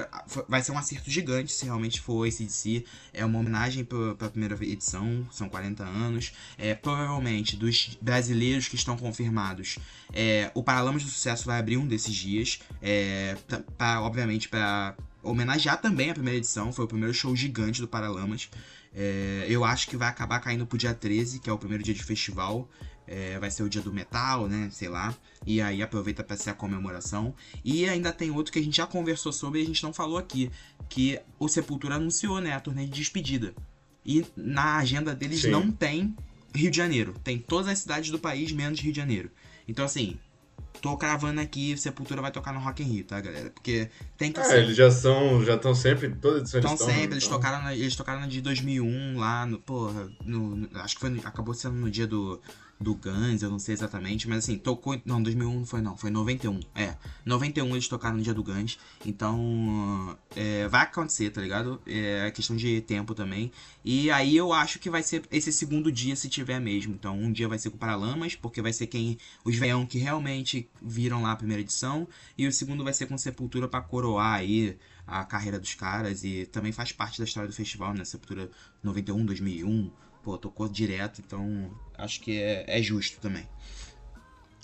vai 0.48 0.60
ser 0.60 0.72
um 0.72 0.78
acerto 0.78 1.08
gigante 1.08 1.52
se 1.52 1.66
realmente 1.66 2.00
for 2.00 2.26
esse 2.26 2.44
de 2.44 2.52
si. 2.52 2.84
É 3.12 3.24
uma 3.24 3.38
homenagem 3.38 3.84
pra, 3.84 4.16
pra 4.16 4.28
primeira 4.28 4.56
edição, 4.64 5.24
são 5.30 5.48
40 5.48 5.84
anos. 5.84 6.32
É, 6.58 6.74
provavelmente, 6.74 7.56
dos 7.56 7.96
brasileiros 8.02 8.66
que 8.66 8.74
estão 8.74 8.96
confirmados, 8.96 9.78
é, 10.12 10.50
o 10.52 10.64
Paralamas 10.64 11.04
do 11.04 11.10
Sucesso 11.10 11.46
vai 11.46 11.60
abrir 11.60 11.76
um 11.76 11.86
desses 11.86 12.12
dias. 12.12 12.58
É, 12.82 13.36
pra, 13.46 13.60
pra 13.78 14.02
obviamente, 14.02 14.48
para 14.48 14.96
homenagear 15.22 15.80
também 15.80 16.10
a 16.10 16.14
primeira 16.14 16.38
edição, 16.38 16.72
foi 16.72 16.84
o 16.84 16.88
primeiro 16.88 17.14
show 17.14 17.34
gigante 17.34 17.80
do 17.80 17.88
Paralamas. 17.88 18.48
É, 18.94 19.46
eu 19.48 19.64
acho 19.64 19.88
que 19.88 19.96
vai 19.96 20.08
acabar 20.08 20.40
caindo 20.40 20.66
pro 20.66 20.76
dia 20.76 20.92
13, 20.92 21.40
que 21.40 21.48
é 21.48 21.52
o 21.52 21.58
primeiro 21.58 21.82
dia 21.82 21.94
de 21.94 22.02
festival. 22.02 22.68
É, 23.06 23.38
vai 23.38 23.50
ser 23.50 23.62
o 23.62 23.68
dia 23.68 23.82
do 23.82 23.92
metal, 23.92 24.48
né? 24.48 24.68
Sei 24.70 24.88
lá. 24.88 25.14
E 25.46 25.60
aí 25.60 25.82
aproveita 25.82 26.22
para 26.22 26.36
ser 26.36 26.50
a 26.50 26.54
comemoração. 26.54 27.34
E 27.64 27.88
ainda 27.88 28.12
tem 28.12 28.30
outro 28.30 28.52
que 28.52 28.58
a 28.58 28.62
gente 28.62 28.76
já 28.76 28.86
conversou 28.86 29.32
sobre 29.32 29.60
e 29.60 29.62
a 29.62 29.66
gente 29.66 29.82
não 29.82 29.92
falou 29.92 30.18
aqui. 30.18 30.50
Que 30.88 31.18
o 31.38 31.48
Sepultura 31.48 31.96
anunciou, 31.96 32.40
né? 32.40 32.52
A 32.52 32.60
turnê 32.60 32.84
de 32.84 32.92
despedida. 32.92 33.54
E 34.04 34.24
na 34.36 34.76
agenda 34.76 35.14
deles 35.14 35.42
Sim. 35.42 35.50
não 35.50 35.70
tem 35.70 36.14
Rio 36.54 36.70
de 36.70 36.76
Janeiro. 36.76 37.14
Tem 37.24 37.38
todas 37.38 37.68
as 37.68 37.78
cidades 37.80 38.10
do 38.10 38.18
país, 38.18 38.52
menos 38.52 38.80
Rio 38.80 38.92
de 38.92 38.98
Janeiro. 38.98 39.30
Então, 39.66 39.84
assim, 39.84 40.18
tô 40.80 40.96
cravando 40.96 41.40
aqui, 41.40 41.76
Sepultura 41.76 42.22
vai 42.22 42.30
tocar 42.30 42.52
no 42.52 42.60
Rock 42.60 42.82
in 42.82 42.86
Rio, 42.86 43.04
tá, 43.04 43.20
galera? 43.20 43.50
Porque 43.50 43.88
tem 44.16 44.32
que 44.32 44.40
ah, 44.40 44.44
ser. 44.44 44.58
eles 44.62 44.76
já 44.76 44.90
são, 44.90 45.44
já 45.44 45.54
estão 45.54 45.74
sempre, 45.74 46.08
toda 46.14 46.38
edição 46.38 46.60
estão 46.60 46.76
sempre, 46.76 46.94
né? 46.94 47.02
eles 47.12 47.24
então... 47.24 47.38
tocaram, 47.38 47.62
na, 47.62 47.74
eles 47.74 47.96
tocaram 47.96 48.20
na 48.20 48.26
de 48.26 48.40
2001 48.40 49.18
lá 49.18 49.46
no, 49.46 49.58
porra, 49.58 50.10
no, 50.24 50.56
no, 50.56 50.80
acho 50.80 50.94
que 50.94 51.00
foi, 51.00 51.20
acabou 51.24 51.54
sendo 51.54 51.76
no 51.76 51.90
dia 51.90 52.06
do 52.06 52.40
do 52.82 52.94
Guns, 52.94 53.42
eu 53.42 53.50
não 53.50 53.58
sei 53.58 53.74
exatamente, 53.74 54.28
mas 54.28 54.38
assim, 54.38 54.58
tocou. 54.58 55.00
Não, 55.04 55.22
2001 55.22 55.58
não 55.60 55.66
foi, 55.66 55.80
não, 55.80 55.96
foi 55.96 56.10
91. 56.10 56.60
É, 56.74 56.96
91 57.24 57.70
eles 57.72 57.88
tocaram 57.88 58.16
no 58.16 58.22
dia 58.22 58.34
do 58.34 58.42
Guns, 58.42 58.78
então 59.04 60.16
é, 60.34 60.68
vai 60.68 60.82
acontecer, 60.82 61.30
tá 61.30 61.40
ligado? 61.40 61.80
É 61.86 62.30
questão 62.30 62.56
de 62.56 62.80
tempo 62.82 63.14
também. 63.14 63.50
E 63.84 64.10
aí 64.10 64.36
eu 64.36 64.52
acho 64.52 64.78
que 64.78 64.90
vai 64.90 65.02
ser 65.02 65.22
esse 65.30 65.52
segundo 65.52 65.90
dia 65.90 66.16
se 66.16 66.28
tiver 66.28 66.60
mesmo. 66.60 66.94
Então, 66.94 67.18
um 67.18 67.32
dia 67.32 67.48
vai 67.48 67.58
ser 67.58 67.70
com 67.70 67.76
o 67.76 67.78
Paralamas, 67.78 68.34
porque 68.34 68.60
vai 68.60 68.72
ser 68.72 68.86
quem. 68.86 69.18
Os 69.44 69.56
veião 69.56 69.86
que 69.86 69.98
realmente 69.98 70.68
viram 70.80 71.22
lá 71.22 71.32
a 71.32 71.36
primeira 71.36 71.62
edição, 71.62 72.06
e 72.36 72.46
o 72.46 72.52
segundo 72.52 72.84
vai 72.84 72.92
ser 72.92 73.06
com 73.06 73.16
Sepultura 73.16 73.68
para 73.68 73.80
coroar 73.82 74.34
aí 74.34 74.76
a 75.06 75.24
carreira 75.24 75.58
dos 75.58 75.74
caras 75.74 76.24
e 76.24 76.46
também 76.46 76.72
faz 76.72 76.92
parte 76.92 77.18
da 77.18 77.24
história 77.24 77.48
do 77.48 77.54
festival, 77.54 77.92
né? 77.92 78.04
Sepultura 78.04 78.50
91, 78.82 79.24
2001 79.26 79.90
pô, 80.22 80.38
tocou 80.38 80.68
direto, 80.68 81.20
então 81.20 81.70
acho 81.96 82.20
que 82.20 82.40
é, 82.40 82.64
é 82.66 82.82
justo 82.82 83.20
também. 83.20 83.46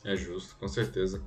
É 0.04 0.16
justo, 0.16 0.56
com 0.56 0.68
certeza. 0.68 1.22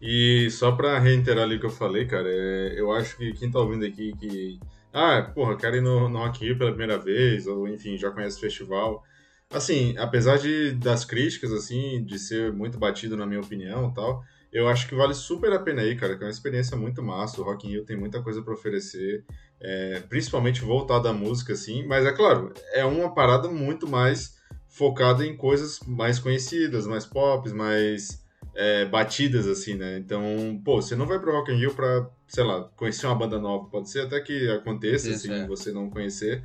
E 0.00 0.50
só 0.50 0.72
pra 0.72 0.98
reiterar 0.98 1.44
ali 1.44 1.56
o 1.56 1.60
que 1.60 1.66
eu 1.66 1.70
falei, 1.70 2.06
cara, 2.06 2.28
é, 2.28 2.74
eu 2.78 2.92
acho 2.92 3.16
que 3.16 3.32
quem 3.32 3.50
tá 3.50 3.58
ouvindo 3.60 3.84
aqui 3.84 4.12
que. 4.18 4.58
Ah, 4.92 5.22
porra, 5.22 5.56
quero 5.56 5.76
ir 5.76 5.80
no, 5.80 6.08
no 6.08 6.18
Rock 6.18 6.54
pela 6.54 6.70
primeira 6.70 6.98
vez, 6.98 7.46
ou 7.46 7.68
enfim, 7.68 7.96
já 7.96 8.10
conhece 8.10 8.36
o 8.38 8.40
festival. 8.40 9.02
Assim, 9.50 9.96
apesar 9.98 10.38
de, 10.38 10.72
das 10.72 11.04
críticas, 11.04 11.52
assim, 11.52 12.04
de 12.04 12.18
ser 12.18 12.52
muito 12.52 12.78
batido 12.78 13.16
na 13.16 13.26
minha 13.26 13.40
opinião 13.40 13.92
tal, 13.92 14.22
eu 14.54 14.68
acho 14.68 14.88
que 14.88 14.94
vale 14.94 15.12
super 15.14 15.52
a 15.52 15.58
pena 15.58 15.82
aí, 15.82 15.96
cara, 15.96 16.16
que 16.16 16.22
é 16.22 16.26
uma 16.26 16.32
experiência 16.32 16.76
muito 16.76 17.02
massa. 17.02 17.40
O 17.40 17.44
Rock 17.44 17.66
in 17.66 17.72
Rio 17.72 17.84
tem 17.84 17.96
muita 17.96 18.22
coisa 18.22 18.40
para 18.40 18.54
oferecer, 18.54 19.24
é, 19.60 20.00
principalmente 20.08 20.60
voltada 20.60 21.10
à 21.10 21.12
música, 21.12 21.54
assim. 21.54 21.84
Mas 21.84 22.06
é 22.06 22.12
claro, 22.12 22.54
é 22.72 22.84
uma 22.84 23.12
parada 23.12 23.48
muito 23.48 23.88
mais 23.88 24.36
focada 24.68 25.26
em 25.26 25.36
coisas 25.36 25.80
mais 25.86 26.20
conhecidas, 26.20 26.86
mais 26.86 27.04
pop, 27.04 27.48
mais 27.50 28.24
é, 28.54 28.84
batidas, 28.84 29.48
assim, 29.48 29.74
né? 29.74 29.98
Então, 29.98 30.22
pô, 30.64 30.80
você 30.80 30.94
não 30.94 31.06
vai 31.06 31.18
pro 31.18 31.32
Rock 31.32 31.50
in 31.50 31.56
Rio 31.56 31.74
pra, 31.74 32.08
sei 32.28 32.44
lá, 32.44 32.70
conhecer 32.76 33.06
uma 33.06 33.16
banda 33.16 33.40
nova. 33.40 33.68
Pode 33.68 33.90
ser 33.90 34.02
até 34.02 34.20
que 34.20 34.48
aconteça, 34.50 35.10
Isso, 35.10 35.26
assim, 35.26 35.42
é. 35.42 35.46
você 35.48 35.72
não 35.72 35.90
conhecer. 35.90 36.44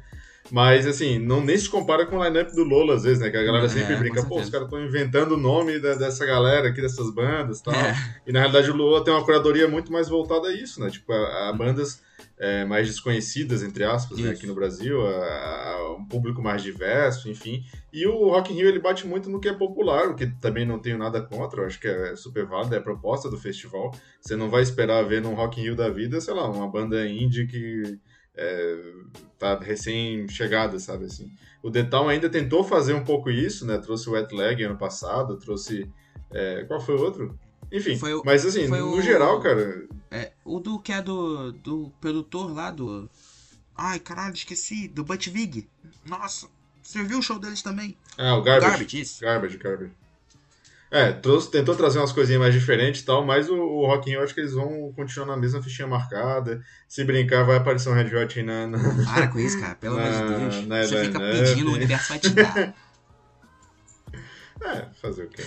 Mas, 0.51 0.87
assim, 0.87 1.19
não 1.19 1.41
nem 1.41 1.55
se 1.57 1.69
compara 1.69 2.05
com 2.07 2.17
o 2.17 2.23
line-up 2.23 2.51
do 2.55 2.63
Lola, 2.63 2.95
às 2.95 3.03
vezes, 3.03 3.19
né? 3.19 3.29
Que 3.29 3.37
a 3.37 3.43
galera 3.43 3.69
sempre 3.69 3.93
É, 3.93 3.97
com 3.97 4.01
brinca, 4.01 4.23
pô, 4.25 4.39
os 4.39 4.49
caras 4.49 4.65
estão 4.67 4.83
inventando 4.83 5.33
o 5.33 5.37
nome 5.37 5.79
da- 5.79 5.93
dessa 5.93 6.25
galera 6.25 6.69
aqui, 6.69 6.81
dessas 6.81 7.13
bandas 7.13 7.59
e 7.59 7.63
tal. 7.63 7.73
É. 7.75 7.95
E 8.25 8.31
na 8.31 8.39
realidade 8.39 8.71
o 8.71 8.75
Lola 8.75 9.03
tem 9.03 9.13
uma 9.13 9.23
curadoria 9.23 9.67
muito 9.67 9.91
mais 9.91 10.09
voltada 10.09 10.47
a 10.47 10.53
isso, 10.53 10.79
né? 10.81 10.89
Tipo, 10.89 11.13
a, 11.13 11.49
a 11.49 11.53
bandas 11.53 12.01
é, 12.39 12.65
mais 12.65 12.87
desconhecidas, 12.87 13.61
entre 13.61 13.83
aspas, 13.83 14.17
né? 14.17 14.31
Aqui 14.31 14.47
no 14.47 14.55
Brasil, 14.55 14.99
a, 15.05 15.73
a 15.75 15.95
um 15.99 16.05
público 16.05 16.41
mais 16.41 16.63
diverso, 16.63 17.29
enfim. 17.29 17.63
E 17.93 18.07
o 18.07 18.29
Rock 18.29 18.51
in 18.51 18.55
Rio, 18.55 18.69
ele 18.69 18.79
bate 18.79 19.05
muito 19.05 19.29
no 19.29 19.39
que 19.39 19.49
é 19.49 19.53
popular, 19.53 20.07
o 20.07 20.15
que 20.15 20.25
também 20.39 20.65
não 20.65 20.79
tenho 20.79 20.97
nada 20.97 21.21
contra, 21.21 21.61
eu 21.61 21.65
acho 21.67 21.79
que 21.79 21.87
é 21.87 22.15
super 22.15 22.45
válido, 22.45 22.73
é 22.73 22.77
a 22.79 22.81
proposta 22.81 23.29
do 23.29 23.37
festival. 23.37 23.91
Você 24.19 24.35
não 24.35 24.49
vai 24.49 24.63
esperar 24.63 25.03
ver 25.03 25.21
num 25.21 25.35
Rock 25.35 25.59
in 25.59 25.65
Rio 25.65 25.75
da 25.75 25.89
vida, 25.89 26.19
sei 26.21 26.33
lá, 26.33 26.49
uma 26.49 26.67
banda 26.67 27.05
indie 27.07 27.45
que 27.45 27.99
é, 28.39 28.93
tá 29.37 29.59
recém-chegada, 29.59 30.79
sabe 30.79 31.05
assim. 31.05 31.31
O 31.61 31.69
Town 31.71 32.07
ainda 32.07 32.29
tentou 32.29 32.63
fazer 32.63 32.93
um 32.93 33.03
pouco 33.03 33.29
isso, 33.29 33.65
né? 33.65 33.77
Trouxe 33.77 34.07
o 34.09 34.13
Wet 34.13 34.33
Leg 34.33 34.63
ano 34.63 34.77
passado, 34.77 35.37
trouxe... 35.37 35.89
é, 36.31 36.63
qual 36.65 36.79
foi 36.79 36.95
o 36.95 37.01
outro? 37.01 37.37
Enfim, 37.71 37.99
o- 38.13 38.23
mas 38.25 38.45
assim, 38.45 38.67
no 38.67 38.93
o- 38.95 39.01
geral, 39.01 39.39
cara, 39.41 39.87
É, 40.09 40.31
o 40.43 40.59
do 40.59 40.79
que 40.79 40.91
é 40.91 41.01
do, 41.01 41.51
do 41.51 41.91
produtor 42.01 42.51
lá 42.51 42.71
do. 42.71 43.09
Ai, 43.75 43.99
caralho, 43.99 44.33
esqueci. 44.33 44.87
Do 44.87 45.03
Butch 45.03 45.27
Vig. 45.29 45.69
Nossa, 46.05 46.47
você 46.81 47.03
viu 47.03 47.19
o 47.19 47.21
show 47.21 47.37
deles 47.39 47.61
também? 47.61 47.95
Ah, 48.17 48.35
o 48.35 48.41
Garbage. 48.41 48.71
Garbage, 48.71 49.01
isso. 49.01 49.21
Garbage, 49.21 49.57
Garbage. 49.57 49.91
É, 50.91 51.11
trouxe, 51.11 51.51
tentou 51.51 51.75
trazer 51.75 51.99
umas 51.99 52.11
coisinhas 52.11 52.41
mais 52.41 52.53
diferentes 52.53 53.01
e 53.01 53.05
tal, 53.05 53.23
mas 53.23 53.47
o, 53.47 53.55
o 53.55 53.85
Rock 53.85 54.09
in 54.09 54.13
Rio, 54.13 54.19
eu 54.21 54.23
acho 54.23 54.33
que 54.33 54.39
eles 54.39 54.53
vão 54.53 54.91
continuar 54.95 55.27
na 55.27 55.37
mesma 55.37 55.61
fichinha 55.61 55.87
marcada. 55.87 56.61
Se 56.87 57.03
brincar, 57.03 57.43
vai 57.43 57.57
aparecer 57.57 57.89
um 57.89 57.93
Red 57.93 58.15
Hot 58.15 58.41
na... 58.41 58.65
na... 58.65 58.79
Para 59.05 59.27
com 59.27 59.37
isso, 59.39 59.59
cara. 59.59 59.75
Pelo 59.75 59.99
amor 59.99 60.11
de 60.11 60.17
Na- 60.25 60.37
Deus. 60.37 60.67
na 60.67 60.83
Você 60.83 61.05
fica 61.05 61.19
line-up. 61.19 61.47
pedindo, 61.49 61.69
o 61.69 61.73
universo 61.73 62.09
vai 62.09 62.19
te 62.19 62.29
dar. 62.29 62.73
É, 64.61 64.87
fazer 65.01 65.23
o 65.23 65.29
quê? 65.29 65.41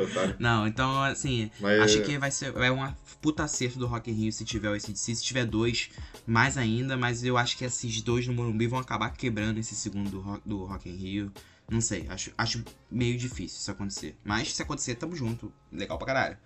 Otário. 0.00 0.34
Não, 0.40 0.66
então, 0.66 1.02
assim, 1.04 1.50
Mas, 1.60 1.80
acho 1.82 2.02
que 2.02 2.18
vai 2.18 2.32
ser 2.32 2.52
é 2.56 2.68
uma 2.70 2.96
puta 3.22 3.44
acerto 3.44 3.78
do 3.78 3.86
Rock 3.86 4.10
in 4.10 4.14
Rio 4.14 4.32
se 4.32 4.44
tiver 4.44 4.68
o 4.68 4.74
ACDC. 4.74 5.14
Se 5.14 5.22
tiver 5.24 5.44
dois, 5.44 5.88
mais 6.26 6.58
ainda. 6.58 6.96
Mas 6.96 7.22
eu 7.22 7.36
acho 7.38 7.56
que 7.56 7.64
esses 7.64 8.02
dois 8.02 8.26
no 8.26 8.34
Morumbi 8.34 8.66
vão 8.66 8.80
acabar 8.80 9.10
quebrando 9.10 9.58
esse 9.58 9.76
segundo 9.76 10.10
do 10.10 10.20
Rock, 10.20 10.42
do 10.44 10.64
Rock 10.64 10.88
in 10.90 10.96
Rio. 10.96 11.32
Não 11.70 11.80
sei, 11.82 12.06
acho, 12.08 12.32
acho 12.36 12.64
meio 12.90 13.18
difícil 13.18 13.58
isso 13.58 13.70
acontecer. 13.70 14.16
Mas 14.24 14.54
se 14.54 14.62
acontecer, 14.62 14.94
tamo 14.94 15.14
junto. 15.14 15.52
Legal 15.70 15.98
pra 15.98 16.06
caralho. 16.06 16.38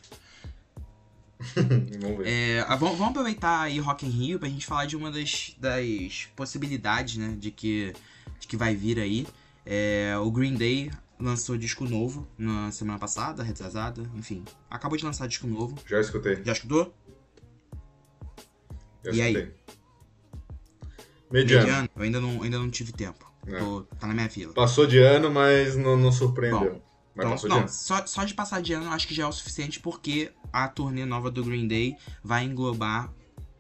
Vamos 2.01 2.19
ver. 2.19 2.29
É, 2.29 2.61
ah, 2.69 2.77
vamos, 2.77 2.97
vamos 2.99 3.11
aproveitar 3.11 3.63
aí 3.63 3.79
Rock 3.81 4.07
in 4.07 4.11
Rio 4.11 4.39
pra 4.39 4.49
gente 4.49 4.65
falar 4.67 4.87
de 4.87 4.97
uma 4.97 5.11
das, 5.11 5.57
das 5.59 6.29
possibilidades, 6.37 7.17
né, 7.17 7.37
de 7.39 7.51
que, 7.51 7.93
de 8.39 8.47
que 8.47 8.57
vai 8.57 8.77
vir 8.77 8.99
aí. 8.99 9.27
É, 9.67 10.17
o 10.19 10.31
Green 10.31 10.55
Day 10.55 10.91
lançou 11.19 11.57
disco 11.57 11.85
novo 11.85 12.29
na 12.39 12.71
semana 12.71 12.99
passada, 12.99 13.43
retrasada, 13.43 14.09
enfim. 14.15 14.45
Acabou 14.71 14.97
de 14.97 15.05
lançar 15.05 15.27
disco 15.27 15.47
novo. 15.47 15.77
Já 15.87 16.01
escutei. 16.01 16.43
Já 16.45 16.53
escutou? 16.53 16.95
Já 19.05 19.13
E 19.13 19.21
aí? 19.23 19.33
escutei. 19.35 19.55
Mediano. 21.31 21.67
Mediano? 21.67 21.89
Eu 21.97 22.03
ainda 22.03 22.21
não, 22.21 22.43
ainda 22.43 22.59
não 22.59 22.71
tive 22.71 22.93
tempo. 22.93 23.32
É. 23.47 23.59
Tô- 23.59 23.83
tá 23.99 24.07
na 24.07 24.15
minha 24.15 24.29
fila. 24.29 24.53
Passou 24.55 24.87
de 24.87 24.99
ano, 24.99 25.31
mas 25.31 25.77
não, 25.77 25.97
não 25.97 26.13
surpreendeu. 26.13 26.83
mas 27.15 27.27
Então, 27.27 27.31
passou 27.33 27.49
de 27.49 27.55
não, 27.55 27.61
ano. 27.63 27.69
só, 27.69 28.07
só 28.07 28.25
de 28.25 28.35
passar 28.35 28.63
de 28.63 28.73
ano 28.73 28.87
eu 28.87 28.91
acho 28.93 29.07
que 29.09 29.15
já 29.15 29.25
é 29.25 29.27
o 29.27 29.33
suficiente 29.33 29.81
porque 29.81 30.33
a 30.53 30.69
turnê 30.69 31.05
nova 31.05 31.31
do 31.31 31.43
Green 31.45 31.67
Day 31.67 31.97
vai 32.23 32.45
englobar 32.45 33.13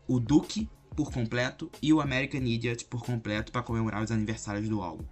o 0.07 0.21
Duke 0.21 0.69
por 0.95 1.11
completo 1.11 1.71
e 1.81 1.93
o 1.93 2.01
American 2.01 2.43
Idiot 2.43 2.85
por 2.85 3.03
completo 3.05 3.51
para 3.51 3.63
comemorar 3.63 4.03
os 4.03 4.11
aniversários 4.11 4.69
do 4.69 4.83
álbum. 4.83 5.05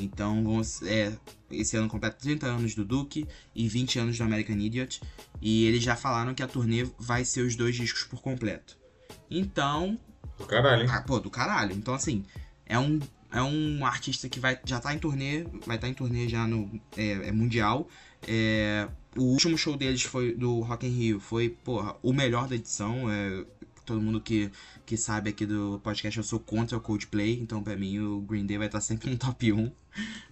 Então, 0.00 0.44
é, 0.84 1.12
esse 1.50 1.76
ano 1.76 1.88
completa 1.88 2.16
30 2.20 2.46
anos 2.46 2.74
do 2.74 2.84
Duke 2.84 3.26
e 3.54 3.68
20 3.68 3.98
anos 3.98 4.18
do 4.18 4.24
American 4.24 4.56
Idiot. 4.56 5.00
E 5.40 5.64
eles 5.66 5.82
já 5.82 5.94
falaram 5.96 6.34
que 6.34 6.42
a 6.42 6.48
turnê 6.48 6.84
vai 6.98 7.24
ser 7.24 7.42
os 7.42 7.54
dois 7.56 7.76
discos 7.76 8.02
por 8.04 8.20
completo. 8.20 8.76
Então, 9.30 9.98
Do 10.36 10.46
caralho, 10.46 10.82
hein? 10.82 10.88
ah, 10.90 11.00
pô, 11.02 11.20
do 11.20 11.30
caralho. 11.30 11.72
Então, 11.74 11.94
assim, 11.94 12.24
é 12.66 12.78
um, 12.78 12.98
é 13.34 13.42
um 13.42 13.84
artista 13.84 14.28
que 14.28 14.38
vai, 14.38 14.58
já 14.64 14.78
tá 14.78 14.94
em 14.94 14.98
turnê, 14.98 15.44
vai 15.66 15.76
estar 15.76 15.88
em 15.88 15.94
turnê 15.94 16.28
já 16.28 16.46
no 16.46 16.70
é, 16.96 17.28
é 17.28 17.32
mundial. 17.32 17.88
É, 18.26 18.88
o 19.16 19.22
último 19.22 19.58
show 19.58 19.76
deles 19.76 20.02
foi 20.02 20.34
do 20.34 20.60
Rock 20.60 20.86
in 20.86 20.90
Rio, 20.90 21.20
foi, 21.20 21.48
porra, 21.48 21.96
o 22.00 22.12
melhor 22.12 22.46
da 22.46 22.54
edição. 22.54 23.10
É, 23.10 23.44
todo 23.84 24.00
mundo 24.00 24.20
que, 24.20 24.50
que 24.86 24.96
sabe 24.96 25.30
aqui 25.30 25.44
do 25.44 25.80
podcast, 25.82 26.16
eu 26.16 26.24
sou 26.24 26.38
contra 26.38 26.78
o 26.78 26.80
Coldplay, 26.80 27.40
então 27.40 27.60
pra 27.60 27.76
mim 27.76 27.98
o 27.98 28.20
Green 28.20 28.46
Day 28.46 28.56
vai 28.56 28.68
estar 28.68 28.80
sempre 28.80 29.10
no 29.10 29.16
top 29.18 29.52
1. 29.52 29.70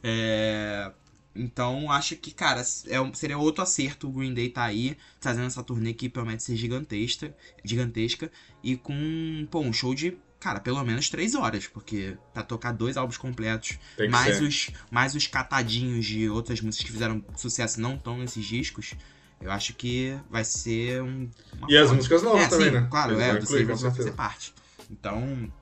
É, 0.02 0.92
então, 1.34 1.90
acho 1.90 2.16
que, 2.16 2.30
cara, 2.30 2.60
é 2.60 3.14
seria 3.14 3.38
outro 3.38 3.62
acerto 3.62 4.08
o 4.08 4.12
Green 4.12 4.34
Day 4.34 4.48
tá 4.48 4.62
aí, 4.62 4.96
trazendo 5.18 5.46
essa 5.46 5.62
turnê 5.62 5.92
que 5.92 6.08
promete 6.08 6.42
ser 6.44 6.56
gigantesca, 6.56 7.34
gigantesca 7.64 8.30
e 8.62 8.76
com, 8.76 9.46
pô, 9.50 9.60
um 9.60 9.72
show 9.72 9.94
de, 9.94 10.16
cara, 10.42 10.58
pelo 10.58 10.82
menos 10.82 11.08
três 11.08 11.36
horas, 11.36 11.68
porque 11.68 12.16
pra 12.34 12.42
tocar 12.42 12.72
dois 12.72 12.96
álbuns 12.96 13.16
completos, 13.16 13.78
mais 14.10 14.38
ser. 14.38 14.42
os, 14.42 14.70
mais 14.90 15.14
os 15.14 15.28
catadinhos 15.28 16.04
de 16.04 16.28
outras 16.28 16.60
músicas 16.60 16.86
que 16.86 16.92
fizeram 16.92 17.24
sucesso 17.36 17.80
não 17.80 17.94
estão 17.94 18.18
nesses 18.18 18.44
discos, 18.44 18.94
eu 19.40 19.52
acho 19.52 19.72
que 19.74 20.18
vai 20.28 20.42
ser 20.42 21.00
um. 21.00 21.30
E 21.68 21.76
as 21.76 21.92
músicas 21.92 22.24
novas 22.24 22.42
é, 22.42 22.48
também, 22.48 22.66
sim, 22.66 22.72
né? 22.72 22.88
Claro, 22.90 23.12
Eles 23.12 23.22
é, 23.22 23.38
do 23.38 23.66
com 23.68 23.76
vai 23.76 23.94
fazer 23.94 24.12
parte. 24.12 24.52
Então, 24.90 25.52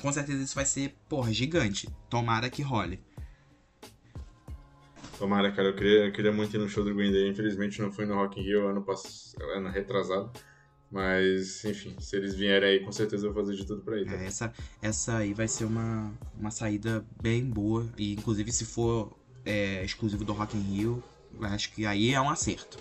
com 0.00 0.10
certeza 0.10 0.42
isso 0.42 0.54
vai 0.54 0.64
ser, 0.64 0.96
porra, 1.06 1.30
gigante. 1.30 1.86
Tomara 2.08 2.48
que 2.48 2.62
role. 2.62 3.02
Tomara, 5.18 5.52
cara, 5.52 5.68
eu 5.68 5.76
queria, 5.76 6.06
eu 6.06 6.12
queria 6.12 6.32
muito 6.32 6.56
ir 6.56 6.58
no 6.58 6.68
show 6.68 6.82
do 6.82 6.94
Green 6.94 7.12
Day. 7.12 7.28
Infelizmente 7.28 7.80
não 7.80 7.92
fui 7.92 8.06
no 8.06 8.14
Rock 8.14 8.40
in 8.40 8.42
Rio 8.42 8.66
ano, 8.68 8.82
pass... 8.82 9.36
ano 9.54 9.68
retrasado. 9.68 10.32
Mas, 10.94 11.64
enfim, 11.64 11.92
se 11.98 12.14
eles 12.14 12.36
vierem 12.36 12.68
aí, 12.68 12.78
com 12.78 12.92
certeza 12.92 13.26
eu 13.26 13.32
vou 13.32 13.42
fazer 13.42 13.56
de 13.56 13.66
tudo 13.66 13.82
pra 13.82 14.00
ir. 14.00 14.04
Tá? 14.04 14.14
É, 14.14 14.26
essa, 14.26 14.52
essa 14.80 15.16
aí 15.16 15.34
vai 15.34 15.48
ser 15.48 15.64
uma, 15.64 16.14
uma 16.38 16.52
saída 16.52 17.04
bem 17.20 17.44
boa. 17.44 17.84
E 17.98 18.12
inclusive 18.12 18.52
se 18.52 18.64
for 18.64 19.10
é, 19.44 19.84
exclusivo 19.84 20.24
do 20.24 20.32
Rock 20.32 20.56
in 20.56 20.60
Rio, 20.60 21.02
acho 21.40 21.72
que 21.72 21.84
aí 21.84 22.12
é 22.12 22.20
um 22.20 22.30
acerto. 22.30 22.78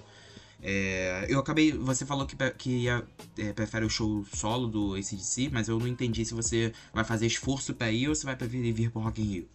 É, 0.61 1.25
eu 1.27 1.39
acabei. 1.39 1.71
Você 1.71 2.05
falou 2.05 2.27
que, 2.27 2.35
que 2.51 2.83
ia, 2.83 3.03
é, 3.35 3.51
prefere 3.51 3.83
o 3.83 3.89
show 3.89 4.23
solo 4.31 4.67
do 4.67 4.93
ACDC, 4.93 5.49
mas 5.51 5.67
eu 5.67 5.79
não 5.79 5.87
entendi 5.87 6.23
se 6.23 6.35
você 6.35 6.71
vai 6.93 7.03
fazer 7.03 7.25
esforço 7.25 7.73
pra 7.73 7.91
ir 7.91 8.09
ou 8.09 8.13
se 8.13 8.25
vai 8.25 8.35
preferir 8.35 8.71
vir 8.75 8.91
pro 8.91 9.01
Rock 9.01 9.23
in 9.23 9.25
Rio. 9.25 9.49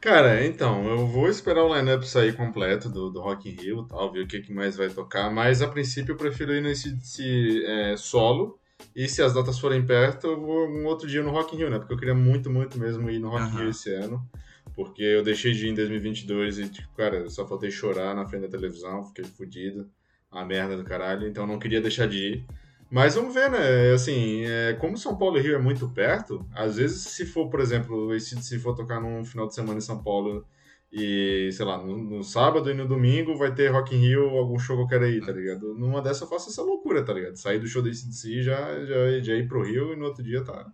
Cara, 0.00 0.46
então, 0.46 0.86
eu 0.88 1.06
vou 1.08 1.28
esperar 1.28 1.64
o 1.64 1.74
lineup 1.74 2.04
sair 2.04 2.36
completo 2.36 2.88
do, 2.88 3.10
do 3.10 3.20
Rock 3.20 3.48
in 3.48 3.52
Rio 3.52 3.82
tal, 3.82 4.12
ver 4.12 4.22
o 4.22 4.26
que, 4.28 4.40
que 4.40 4.52
mais 4.52 4.76
vai 4.76 4.88
tocar, 4.88 5.28
mas 5.28 5.60
a 5.60 5.66
princípio 5.66 6.12
eu 6.12 6.16
prefiro 6.16 6.54
ir 6.54 6.62
nesse, 6.62 6.92
nesse, 6.92 7.64
é, 7.66 7.96
solo, 7.96 8.60
e 8.94 9.08
se 9.08 9.20
as 9.22 9.34
datas 9.34 9.58
forem 9.58 9.84
perto, 9.84 10.28
eu 10.28 10.40
vou 10.40 10.68
um 10.68 10.86
outro 10.86 11.08
dia 11.08 11.20
no 11.20 11.30
Rock 11.30 11.56
in 11.56 11.58
Rio, 11.58 11.70
né? 11.70 11.78
Porque 11.78 11.94
eu 11.94 11.98
queria 11.98 12.14
muito, 12.14 12.48
muito 12.48 12.78
mesmo 12.78 13.10
ir 13.10 13.18
no 13.18 13.28
Rock 13.28 13.52
in. 13.56 13.58
Rio 13.58 13.70
esse 13.70 13.92
ano, 13.92 14.24
porque 14.72 15.02
eu 15.02 15.24
deixei 15.24 15.52
de 15.52 15.66
ir 15.66 15.70
em 15.70 15.74
2022 15.74 16.60
e, 16.60 16.68
tipo, 16.68 16.94
cara, 16.94 17.16
eu 17.16 17.30
só 17.30 17.44
faltei 17.44 17.70
chorar 17.70 18.14
na 18.14 18.24
frente 18.24 18.42
da 18.42 18.48
televisão, 18.48 19.04
fiquei 19.04 19.24
fudido, 19.24 19.90
a 20.30 20.44
merda 20.44 20.76
do 20.76 20.84
caralho, 20.84 21.26
então 21.26 21.42
eu 21.42 21.48
não 21.48 21.58
queria 21.58 21.80
deixar 21.80 22.06
de 22.06 22.18
ir. 22.18 22.44
Mas 22.90 23.14
vamos 23.14 23.34
ver, 23.34 23.50
né? 23.50 23.92
Assim, 23.92 24.44
é, 24.46 24.72
como 24.74 24.96
São 24.96 25.16
Paulo 25.16 25.38
e 25.38 25.42
Rio 25.42 25.54
é 25.56 25.58
muito 25.58 25.88
perto, 25.90 26.46
às 26.54 26.76
vezes, 26.76 27.02
se 27.02 27.26
for, 27.26 27.50
por 27.50 27.60
exemplo, 27.60 28.18
se 28.18 28.58
for 28.58 28.74
tocar 28.74 29.00
num 29.00 29.24
final 29.24 29.46
de 29.46 29.54
semana 29.54 29.78
em 29.78 29.82
São 29.82 30.02
Paulo 30.02 30.46
e, 30.90 31.50
sei 31.52 31.66
lá, 31.66 31.76
no, 31.76 31.96
no 31.98 32.24
sábado 32.24 32.70
e 32.70 32.74
no 32.74 32.88
domingo 32.88 33.36
vai 33.36 33.54
ter 33.54 33.68
Rock 33.70 33.94
in 33.94 33.98
Rio, 34.00 34.28
algum 34.38 34.58
show 34.58 34.76
que 34.76 34.82
eu 34.84 34.86
quero 34.88 35.06
ir, 35.06 35.24
tá 35.24 35.32
ligado? 35.32 35.74
Numa 35.74 36.00
dessa 36.00 36.24
eu 36.24 36.28
faço 36.28 36.48
essa 36.48 36.62
loucura, 36.62 37.04
tá 37.04 37.12
ligado? 37.12 37.36
Sair 37.36 37.58
do 37.58 37.66
show 37.66 37.82
da 37.82 37.90
ACDC 37.90 38.42
já, 38.42 38.84
já, 38.86 39.20
já 39.20 39.34
ir 39.34 39.46
pro 39.48 39.62
Rio 39.62 39.92
e 39.92 39.96
no 39.96 40.06
outro 40.06 40.22
dia 40.24 40.42
tá. 40.42 40.66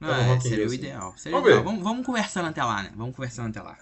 Não, 0.00 0.08
Tá 0.08 0.16
no 0.24 0.32
é, 0.34 0.40
seria 0.40 0.56
Rio, 0.58 0.64
o 0.64 0.66
assim. 0.68 0.76
ideal. 0.76 1.14
Seria 1.18 1.36
Vamos 1.38 1.48
o 1.48 1.52
ideal. 1.52 1.64
ver. 1.64 1.64
Vamos, 1.64 1.82
vamos 1.84 2.06
conversando 2.06 2.48
até 2.48 2.64
lá, 2.64 2.82
né? 2.82 2.92
Vamos 2.96 3.14
conversando 3.14 3.48
até 3.50 3.60
lá. 3.60 3.76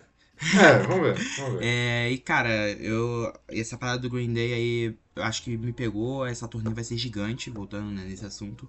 É, 0.55 0.79
vamos 0.87 1.03
ver, 1.03 1.25
vamos 1.39 1.59
ver. 1.59 1.65
É, 1.67 2.11
e 2.11 2.19
cara, 2.19 2.71
eu. 2.73 3.33
Essa 3.49 3.79
parada 3.79 3.99
do 3.99 4.11
Green 4.11 4.33
Day 4.33 4.53
aí, 4.53 4.99
acho 5.17 5.43
que 5.43 5.57
me 5.57 5.73
pegou. 5.73 6.27
Essa 6.27 6.47
turnê 6.47 6.71
vai 6.71 6.85
ser 6.85 6.97
gigante, 6.97 7.51
voltando 7.51 7.91
né, 7.91 8.05
nesse 8.05 8.25
assunto. 8.25 8.69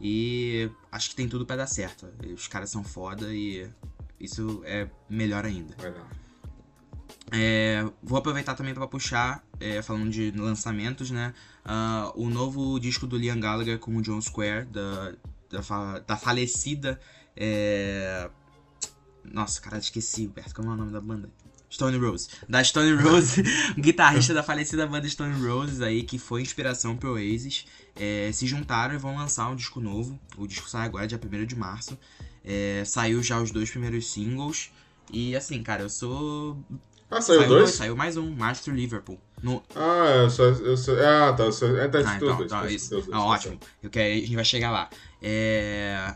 E 0.00 0.68
acho 0.90 1.10
que 1.10 1.16
tem 1.16 1.28
tudo 1.28 1.46
pra 1.46 1.56
dar 1.56 1.66
certo. 1.66 2.08
Os 2.34 2.48
caras 2.48 2.70
são 2.70 2.82
foda 2.82 3.32
e 3.32 3.68
isso 4.18 4.62
é 4.64 4.88
melhor 5.08 5.44
ainda. 5.44 5.74
Vai 5.78 5.92
lá. 5.92 6.08
É, 7.32 7.84
vou 8.02 8.18
aproveitar 8.18 8.54
também 8.54 8.74
pra 8.74 8.86
puxar, 8.86 9.44
é, 9.58 9.80
falando 9.82 10.10
de 10.10 10.30
lançamentos, 10.32 11.10
né? 11.10 11.32
ah, 11.64 12.12
o 12.14 12.28
novo 12.28 12.78
disco 12.78 13.06
do 13.06 13.16
Liam 13.16 13.40
Gallagher 13.40 13.78
com 13.78 13.96
o 13.96 14.02
John 14.02 14.20
Square, 14.20 14.66
da, 14.66 15.14
da, 15.50 15.98
da 16.00 16.16
falecida. 16.16 17.00
é, 17.36 18.28
Nossa, 19.32 19.60
cara, 19.60 19.78
esqueci, 19.78 20.26
Berto, 20.28 20.54
como 20.54 20.70
é 20.70 20.74
o 20.74 20.76
nome 20.76 20.92
da 20.92 21.00
banda? 21.00 21.30
Stone 21.74 21.98
Rose. 21.98 22.28
Da 22.48 22.62
Stone 22.62 23.02
Rose, 23.02 23.42
guitarrista 23.76 24.32
da 24.32 24.44
falecida 24.44 24.86
banda 24.86 25.08
Stone 25.08 25.44
Roses 25.44 25.80
aí, 25.80 26.04
que 26.04 26.18
foi 26.18 26.40
inspiração 26.40 26.96
pro 26.96 27.14
Oasis. 27.14 27.66
é, 27.96 28.30
se 28.32 28.46
juntaram 28.46 28.94
e 28.94 28.98
vão 28.98 29.16
lançar 29.16 29.50
um 29.50 29.56
disco 29.56 29.80
novo. 29.80 30.18
O 30.36 30.46
disco 30.46 30.68
sai 30.68 30.86
agora, 30.86 31.06
dia 31.06 31.18
1 31.18 31.44
de 31.46 31.56
março. 31.56 31.98
É, 32.44 32.84
saiu 32.86 33.22
já 33.22 33.40
os 33.40 33.50
dois 33.50 33.70
primeiros 33.70 34.10
singles. 34.12 34.70
E 35.12 35.34
assim, 35.34 35.62
cara, 35.62 35.82
eu 35.82 35.88
sou. 35.88 36.56
Ah, 37.10 37.20
saiu, 37.20 37.46
dois? 37.46 37.70
Saiu 37.70 37.96
mais 37.96 38.16
um, 38.16 38.36
to 38.62 38.70
Liverpool. 38.70 39.18
No... 39.42 39.62
Ah, 39.74 40.22
eu 40.22 40.30
sou. 40.30 40.46
Eu 40.46 40.74
ah, 41.06 41.32
tá. 41.32 41.44
Eu 41.44 41.52
sou, 41.52 41.76
é, 41.76 41.88
tá, 41.88 41.98
ah, 41.98 42.16
então, 42.16 42.36
dois, 42.36 42.52
então, 42.52 42.68
isso. 42.68 42.90
Dois, 42.90 43.08
ah, 43.12 43.24
ótimo. 43.24 43.58
Eu 43.82 43.90
quero, 43.90 44.14
a 44.14 44.16
gente 44.16 44.34
vai 44.34 44.44
chegar 44.44 44.70
lá. 44.70 44.88
É. 45.20 46.14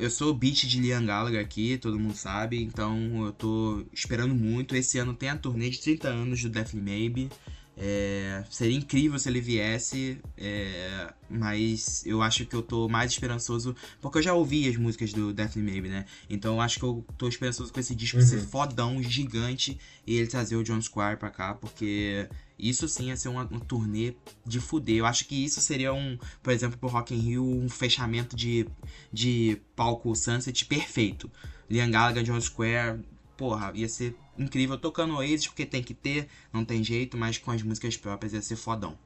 Eu 0.00 0.08
sou 0.08 0.30
o 0.30 0.34
beat 0.34 0.66
de 0.66 0.80
Liam 0.80 1.04
Gallagher 1.04 1.38
aqui, 1.38 1.76
todo 1.76 1.98
mundo 1.98 2.16
sabe, 2.16 2.62
então 2.62 3.26
eu 3.26 3.32
tô 3.32 3.84
esperando 3.92 4.34
muito. 4.34 4.74
Esse 4.74 4.96
ano 4.96 5.12
tem 5.12 5.28
a 5.28 5.36
turnê 5.36 5.68
de 5.68 5.78
30 5.78 6.08
anos 6.08 6.42
do 6.42 6.48
Deathly 6.48 6.80
Maybe. 6.80 7.28
É, 7.76 8.42
seria 8.50 8.78
incrível 8.78 9.18
se 9.18 9.28
ele 9.28 9.42
viesse, 9.42 10.18
é, 10.38 11.12
mas 11.28 12.02
eu 12.06 12.22
acho 12.22 12.46
que 12.46 12.56
eu 12.56 12.62
tô 12.62 12.88
mais 12.88 13.12
esperançoso, 13.12 13.76
porque 14.00 14.16
eu 14.18 14.22
já 14.22 14.32
ouvi 14.32 14.66
as 14.66 14.76
músicas 14.76 15.12
do 15.12 15.34
Deathly 15.34 15.62
Maybe, 15.62 15.90
né? 15.90 16.06
Então 16.30 16.54
eu 16.54 16.60
acho 16.62 16.78
que 16.78 16.84
eu 16.84 17.04
tô 17.18 17.28
esperançoso 17.28 17.70
com 17.70 17.78
esse 17.78 17.94
disco 17.94 18.18
uhum. 18.18 18.26
ser 18.26 18.40
fodão, 18.40 19.02
gigante, 19.02 19.78
e 20.06 20.16
ele 20.16 20.28
trazer 20.28 20.56
o 20.56 20.64
John 20.64 20.80
Squire 20.80 21.18
pra 21.18 21.28
cá, 21.28 21.52
porque 21.52 22.26
isso 22.62 22.88
sim 22.88 23.08
ia 23.08 23.16
ser 23.16 23.28
uma, 23.28 23.42
um 23.50 23.58
turnê 23.58 24.14
de 24.44 24.60
fuder. 24.60 24.96
Eu 24.96 25.06
acho 25.06 25.26
que 25.26 25.44
isso 25.44 25.60
seria 25.60 25.92
um, 25.92 26.18
por 26.42 26.52
exemplo, 26.52 26.78
pro 26.78 26.88
Rock 26.88 27.14
in 27.14 27.18
Rio, 27.18 27.44
um 27.44 27.68
fechamento 27.68 28.36
de, 28.36 28.66
de 29.12 29.60
palco 29.74 30.14
Sunset 30.14 30.64
perfeito. 30.64 31.30
Liam 31.68 31.90
Gallagher, 31.90 32.22
John 32.22 32.40
Square, 32.40 33.00
porra, 33.36 33.72
ia 33.74 33.88
ser 33.88 34.14
incrível 34.38 34.76
tocando 34.76 35.14
Oasis, 35.14 35.46
porque 35.46 35.64
tem 35.64 35.82
que 35.82 35.94
ter, 35.94 36.28
não 36.52 36.64
tem 36.64 36.82
jeito, 36.82 37.16
mas 37.16 37.38
com 37.38 37.50
as 37.50 37.62
músicas 37.62 37.96
próprias 37.96 38.32
ia 38.32 38.42
ser 38.42 38.56
fodão. 38.56 38.98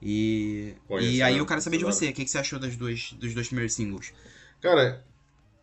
E, 0.00 0.74
e 1.00 1.20
aí 1.22 1.38
eu 1.38 1.46
quero 1.46 1.60
saber 1.60 1.78
de 1.78 1.84
você, 1.84 2.08
o 2.08 2.12
que, 2.12 2.24
que 2.24 2.30
você 2.30 2.38
achou 2.38 2.58
das 2.58 2.76
duas, 2.76 3.12
dos 3.14 3.34
dois 3.34 3.48
primeiros 3.48 3.74
singles? 3.74 4.12
Cara, 4.60 5.04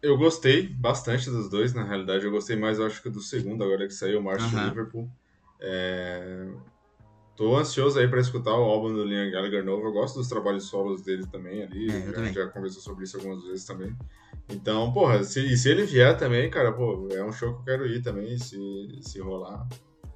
eu 0.02 0.18
gostei 0.18 0.68
bastante 0.68 1.30
dos 1.30 1.50
dois, 1.50 1.74
na 1.74 1.84
realidade. 1.84 2.26
Eu 2.26 2.32
gostei 2.32 2.56
mais, 2.56 2.78
eu 2.78 2.86
acho 2.86 3.02
que 3.02 3.10
do 3.10 3.22
segundo, 3.22 3.64
agora 3.64 3.88
que 3.88 3.94
saiu, 3.94 4.22
March 4.22 4.44
uh 4.44 4.50
-huh. 4.50 4.70
Liverpool. 4.70 5.10
É... 5.60 6.48
Tô 7.36 7.58
ansioso 7.58 8.00
aí 8.00 8.08
pra 8.08 8.22
escutar 8.22 8.54
o 8.54 8.64
álbum 8.64 8.94
do 8.94 9.04
Liam 9.04 9.30
Gallagher 9.30 9.64
novo. 9.64 9.88
Eu 9.88 9.92
gosto 9.92 10.16
dos 10.16 10.28
trabalhos 10.30 10.66
solos 10.66 11.02
dele 11.02 11.26
também 11.28 11.64
ali. 11.64 11.92
É, 11.92 12.14
a 12.16 12.26
gente 12.26 12.36
já 12.36 12.48
conversou 12.48 12.82
sobre 12.82 13.04
isso 13.04 13.18
algumas 13.18 13.44
vezes 13.44 13.66
também. 13.66 13.94
Então, 14.50 14.94
porra, 14.94 15.24
se, 15.24 15.42
e 15.42 15.58
se 15.58 15.70
ele 15.70 15.86
vier 15.86 16.16
também, 16.18 16.50
cara, 16.50 16.72
pô, 16.72 17.10
é 17.12 17.24
um 17.24 17.34
show 17.34 17.54
que 17.54 17.60
eu 17.60 17.66
quero 17.66 17.88
ir 17.88 18.02
também, 18.02 18.38
se, 18.38 18.58
se 19.02 19.20
rolar. 19.20 19.68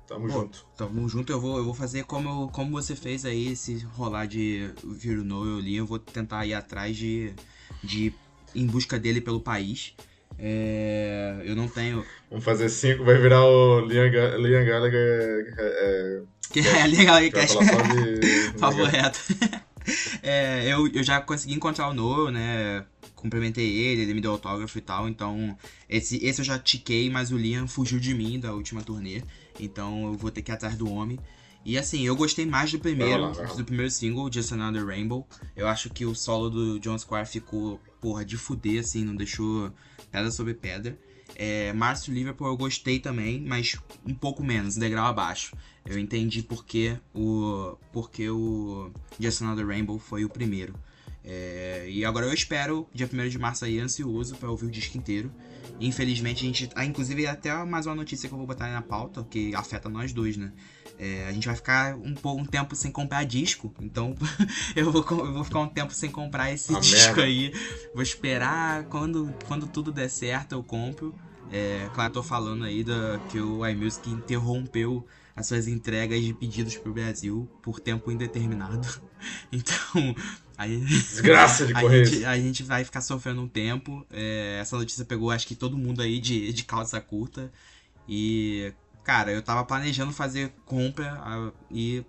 Tamo 0.07 0.29
junto. 0.29 0.65
Tamo 0.77 1.07
junto, 1.09 1.31
eu 1.31 1.39
vou, 1.39 1.57
eu 1.57 1.65
vou 1.65 1.73
fazer 1.73 2.03
como, 2.03 2.49
como 2.51 2.71
você 2.71 2.95
fez 2.95 3.25
aí, 3.25 3.55
se 3.55 3.79
rolar 3.95 4.25
de 4.25 4.71
vir 4.83 5.19
o 5.19 5.23
Noel 5.23 5.57
ali, 5.57 5.75
eu 5.75 5.85
vou 5.85 5.99
tentar 5.99 6.45
ir 6.45 6.53
atrás 6.53 6.95
de, 6.95 7.33
de 7.83 8.13
em 8.55 8.65
busca 8.65 8.97
dele 8.97 9.19
pelo 9.19 9.41
país. 9.41 9.93
É, 10.37 11.41
eu 11.43 11.55
não 11.55 11.67
tenho. 11.67 12.05
Vamos 12.29 12.45
fazer 12.45 12.69
cinco, 12.69 13.03
vai 13.03 13.17
virar 13.17 13.45
o 13.45 13.81
Liam, 13.81 14.09
Liam 14.37 14.65
Gallagher. 14.65 15.53
É, 15.57 16.21
que 16.51 16.59
é, 16.59 16.87
Liam 16.87 17.05
Gallagher 17.05 17.31
Cash. 17.31 17.53
Favorito. 18.57 19.19
é, 20.21 20.71
eu, 20.71 20.87
eu 20.87 21.03
já 21.03 21.21
consegui 21.21 21.53
encontrar 21.53 21.89
o 21.89 21.93
Noel, 21.93 22.31
né? 22.31 22.85
Cumprimentei 23.15 23.67
ele, 23.69 24.03
ele 24.03 24.13
me 24.13 24.21
deu 24.21 24.31
autógrafo 24.31 24.77
e 24.77 24.81
tal. 24.81 25.09
Então, 25.09 25.57
esse, 25.89 26.23
esse 26.23 26.41
eu 26.41 26.45
já 26.45 26.57
tiquei, 26.57 27.09
mas 27.09 27.31
o 27.31 27.37
Liam 27.37 27.67
fugiu 27.67 27.99
de 27.99 28.13
mim 28.13 28.39
da 28.39 28.53
última 28.53 28.81
turnê. 28.81 29.21
Então 29.59 30.05
eu 30.05 30.13
vou 30.13 30.31
ter 30.31 30.41
que 30.41 30.51
ir 30.51 30.53
atrás 30.53 30.75
do 30.75 30.89
homem. 30.89 31.19
E 31.65 31.77
assim, 31.77 32.05
eu 32.05 32.15
gostei 32.15 32.45
mais 32.45 32.71
do 32.71 32.79
primeiro, 32.79 33.31
do 33.55 33.65
primeiro 33.65 33.91
single, 33.91 34.31
Just 34.31 34.53
Another 34.53 34.85
Rainbow. 34.85 35.27
Eu 35.55 35.67
acho 35.67 35.89
que 35.89 36.05
o 36.05 36.15
solo 36.15 36.49
do 36.49 36.79
John 36.79 36.97
Squire 36.97 37.25
ficou, 37.25 37.79
porra, 37.99 38.23
de 38.23 38.37
fuder, 38.37 38.79
assim, 38.79 39.03
não 39.03 39.15
deixou 39.15 39.71
pedra 40.09 40.31
sobre 40.31 40.53
pedra. 40.53 40.97
É, 41.41 41.71
Márcio 41.71 42.13
Liverpool 42.13 42.47
eu 42.47 42.57
gostei 42.57 42.99
também, 42.99 43.39
mas 43.39 43.77
um 44.05 44.13
pouco 44.13 44.43
menos, 44.43 44.75
um 44.75 44.79
degrau 44.81 45.05
abaixo. 45.05 45.55
Eu 45.85 45.97
entendi 45.97 46.43
porque 46.43 46.97
o, 47.15 47.77
porque 47.93 48.29
o 48.29 48.91
Just 49.17 49.41
Another 49.41 49.65
Rainbow 49.65 49.97
foi 49.97 50.25
o 50.25 50.29
primeiro. 50.29 50.73
É, 51.23 51.85
e 51.89 52.03
agora 52.03 52.25
eu 52.25 52.33
espero, 52.33 52.85
dia 52.93 53.09
1 53.11 53.29
de 53.29 53.39
março 53.39 53.63
aí, 53.63 53.79
ansioso 53.79 54.35
para 54.35 54.51
ouvir 54.51 54.65
o 54.65 54.69
disco 54.69 54.97
inteiro. 54.97 55.31
Infelizmente, 55.79 56.43
a 56.43 56.47
gente. 56.47 56.69
Ah, 56.75 56.83
inclusive, 56.83 57.25
até 57.25 57.53
mais 57.63 57.85
uma 57.85 57.95
notícia 57.95 58.27
que 58.27 58.33
eu 58.33 58.37
vou 58.37 58.45
botar 58.45 58.65
aí 58.65 58.73
na 58.73 58.81
pauta, 58.81 59.25
que 59.29 59.55
afeta 59.55 59.87
nós 59.87 60.11
dois, 60.11 60.35
né? 60.35 60.51
É, 60.97 61.25
a 61.25 61.31
gente 61.31 61.47
vai 61.47 61.55
ficar 61.55 61.95
um, 61.95 62.15
um 62.25 62.45
tempo 62.45 62.75
sem 62.75 62.91
comprar 62.91 63.23
disco, 63.23 63.73
então 63.79 64.13
eu, 64.75 64.91
vou, 64.91 65.05
eu 65.09 65.33
vou 65.33 65.45
ficar 65.45 65.61
um 65.61 65.69
tempo 65.69 65.93
sem 65.93 66.11
comprar 66.11 66.51
esse 66.51 66.75
a 66.75 66.79
disco 66.81 66.97
merda. 66.97 67.23
aí. 67.23 67.53
Vou 67.93 68.03
esperar 68.03 68.83
quando, 68.85 69.33
quando 69.47 69.67
tudo 69.67 69.93
der 69.93 70.09
certo 70.09 70.51
eu 70.51 70.61
compro. 70.61 71.15
É, 71.51 71.89
claro, 71.93 72.13
tô 72.13 72.23
falando 72.23 72.63
aí 72.63 72.83
da, 72.83 73.19
que 73.29 73.39
o 73.39 73.65
iMusic 73.65 74.09
interrompeu 74.09 75.05
as 75.35 75.47
suas 75.47 75.67
entregas 75.67 76.21
de 76.21 76.33
pedidos 76.33 76.75
pro 76.77 76.93
Brasil 76.93 77.49
por 77.61 77.79
tempo 77.79 78.11
indeterminado. 78.11 78.87
Então, 79.51 80.15
aí. 80.57 80.79
Desgraça 80.79 81.65
de 81.65 81.73
correr. 81.73 82.03
A 82.03 82.05
gente, 82.05 82.25
a 82.25 82.37
gente 82.37 82.63
vai 82.63 82.85
ficar 82.85 83.01
sofrendo 83.01 83.41
um 83.41 83.49
tempo. 83.49 84.05
É, 84.09 84.59
essa 84.61 84.77
notícia 84.77 85.03
pegou, 85.03 85.29
acho 85.29 85.45
que 85.45 85.55
todo 85.55 85.77
mundo 85.77 86.01
aí 86.01 86.21
de, 86.21 86.53
de 86.53 86.63
calça 86.63 87.01
curta. 87.01 87.51
E, 88.07 88.73
cara, 89.03 89.33
eu 89.33 89.41
tava 89.41 89.65
planejando 89.65 90.13
fazer 90.13 90.53
compra 90.65 91.21
e 91.69 92.05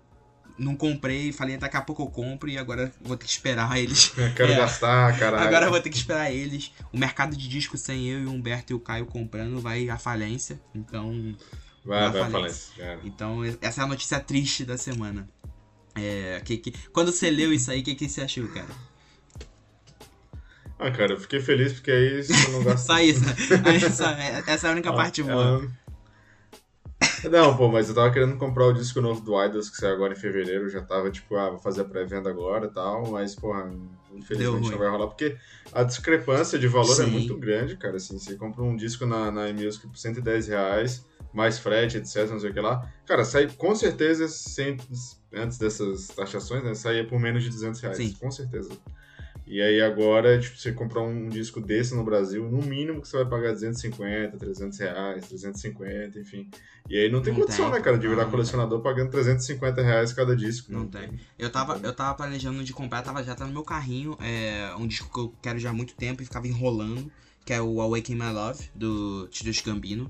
não 0.61 0.75
comprei, 0.75 1.31
falei 1.31 1.57
daqui 1.57 1.75
a 1.75 1.81
pouco 1.81 2.03
eu 2.03 2.07
compro 2.07 2.49
e 2.49 2.57
agora 2.57 2.91
vou 3.01 3.17
ter 3.17 3.25
que 3.25 3.31
esperar 3.31 3.77
eles. 3.79 4.13
Eu 4.15 4.33
quero 4.33 4.51
é, 4.51 4.57
gastar, 4.57 5.17
caralho. 5.17 5.47
Agora 5.47 5.65
eu 5.65 5.71
vou 5.71 5.81
ter 5.81 5.89
que 5.89 5.97
esperar 5.97 6.31
eles. 6.31 6.71
O 6.93 6.97
mercado 6.97 7.35
de 7.35 7.47
disco 7.47 7.77
sem 7.77 8.07
eu 8.07 8.19
e 8.21 8.25
o 8.25 8.31
Humberto 8.31 8.71
e 8.71 8.75
o 8.75 8.79
Caio 8.79 9.05
comprando 9.05 9.59
vai 9.59 9.89
à 9.89 9.97
falência. 9.97 10.61
Então. 10.75 11.35
Vai, 11.83 12.11
vai 12.11 12.21
à 12.21 12.29
falência. 12.29 12.73
falência. 12.75 12.99
Então, 13.03 13.39
essa 13.59 13.81
é 13.81 13.83
a 13.83 13.87
notícia 13.87 14.19
triste 14.19 14.63
da 14.63 14.77
semana. 14.77 15.27
É, 15.95 16.41
que, 16.45 16.57
que, 16.57 16.73
quando 16.93 17.11
você 17.11 17.29
leu 17.29 17.51
isso 17.51 17.71
aí, 17.71 17.81
o 17.81 17.83
que, 17.83 17.95
que 17.95 18.07
você 18.07 18.21
achou, 18.21 18.47
cara? 18.49 18.69
Ah, 20.77 20.91
cara, 20.91 21.13
eu 21.13 21.19
fiquei 21.19 21.39
feliz 21.39 21.73
porque 21.73 21.91
aí 21.91 22.23
você 22.23 22.51
não 22.51 22.63
gasta. 22.65 22.87
Só 22.87 22.99
isso. 22.99 23.21
essa 24.47 24.67
é 24.67 24.69
a 24.69 24.73
única 24.73 24.89
ah, 24.89 24.93
parte 24.93 25.23
boa. 25.23 25.69
Não, 27.29 27.55
pô, 27.55 27.67
mas 27.67 27.89
eu 27.89 27.95
tava 27.95 28.11
querendo 28.11 28.37
comprar 28.37 28.65
o 28.65 28.73
disco 28.73 29.01
novo 29.01 29.21
do 29.21 29.43
Idols, 29.43 29.69
que 29.69 29.77
saiu 29.77 29.93
agora 29.93 30.13
em 30.13 30.17
fevereiro. 30.17 30.69
Já 30.69 30.81
tava 30.81 31.11
tipo, 31.11 31.35
ah, 31.35 31.49
vou 31.49 31.59
fazer 31.59 31.81
a 31.81 31.85
pré-venda 31.85 32.29
agora 32.29 32.65
e 32.65 32.69
tal. 32.69 33.09
Mas, 33.11 33.35
porra, 33.35 33.71
infelizmente 34.13 34.69
não 34.71 34.77
vai 34.77 34.89
rolar. 34.89 35.07
Porque 35.07 35.37
a 35.71 35.83
discrepância 35.83 36.57
de 36.57 36.67
valor 36.67 36.93
é 36.93 36.95
Sim. 36.95 37.03
é 37.03 37.07
muito 37.07 37.37
grande, 37.37 37.77
cara. 37.77 37.97
Assim, 37.97 38.17
você 38.17 38.35
compra 38.35 38.63
um 38.63 38.75
disco 38.75 39.05
na, 39.05 39.31
na 39.31 39.49
E-Music 39.49 39.87
por 39.87 39.97
110 39.97 40.47
reais, 40.47 41.05
mais 41.33 41.59
frete, 41.59 41.97
etc, 41.97 42.29
não 42.29 42.39
sei 42.39 42.49
o 42.49 42.53
que 42.53 42.59
lá. 42.59 42.91
Cara, 43.05 43.23
sai 43.23 43.47
com 43.47 43.75
certeza, 43.75 44.27
sempre, 44.27 44.85
antes 45.33 45.57
dessas 45.57 46.07
taxações, 46.07 46.63
né? 46.63 46.73
Saía 46.73 47.05
por 47.05 47.19
menos 47.19 47.43
de 47.43 47.49
200 47.49 47.79
reais. 47.81 47.97
Sim. 47.97 48.15
Com 48.19 48.31
certeza. 48.31 48.69
E 49.51 49.61
aí 49.61 49.81
agora, 49.81 50.39
tipo, 50.39 50.57
você 50.57 50.71
comprar 50.71 51.01
um 51.01 51.27
disco 51.27 51.59
desse 51.59 51.93
no 51.93 52.05
Brasil, 52.05 52.49
no 52.49 52.61
mínimo 52.61 53.01
que 53.01 53.07
você 53.09 53.17
vai 53.17 53.25
pagar 53.25 53.51
250, 53.51 54.37
300 54.37 54.79
reais, 54.79 55.27
350, 55.27 56.17
enfim. 56.17 56.49
E 56.89 56.97
aí 56.97 57.11
não 57.11 57.21
tem 57.21 57.33
não 57.33 57.41
condição, 57.41 57.65
tem. 57.65 57.73
né, 57.73 57.81
cara, 57.81 57.97
de 57.97 58.07
virar 58.07 58.23
não, 58.23 58.31
colecionador 58.31 58.77
não 58.77 58.81
pagando 58.81 59.11
350 59.11 59.81
reais 59.81 60.13
cada 60.13 60.33
disco. 60.37 60.71
Não, 60.71 60.87
tem. 60.87 61.09
tem. 61.09 61.19
Eu 61.37 61.49
tava, 61.49 61.77
eu 61.83 61.91
tava 61.91 62.15
planejando 62.15 62.63
de 62.63 62.71
comprar, 62.71 63.01
tava, 63.01 63.21
já 63.25 63.35
tá 63.35 63.45
no 63.45 63.51
meu 63.51 63.65
carrinho, 63.65 64.17
é 64.21 64.73
um 64.77 64.87
disco 64.87 65.11
que 65.11 65.19
eu 65.19 65.33
quero 65.41 65.59
já 65.59 65.71
há 65.71 65.73
muito 65.73 65.95
tempo 65.95 66.21
e 66.21 66.25
ficava 66.25 66.47
enrolando, 66.47 67.11
que 67.43 67.51
é 67.51 67.61
o 67.61 67.81
Awaken 67.81 68.15
My 68.15 68.31
Love, 68.31 68.69
do 68.73 69.27
Tito 69.27 69.65
Gambino. 69.65 70.09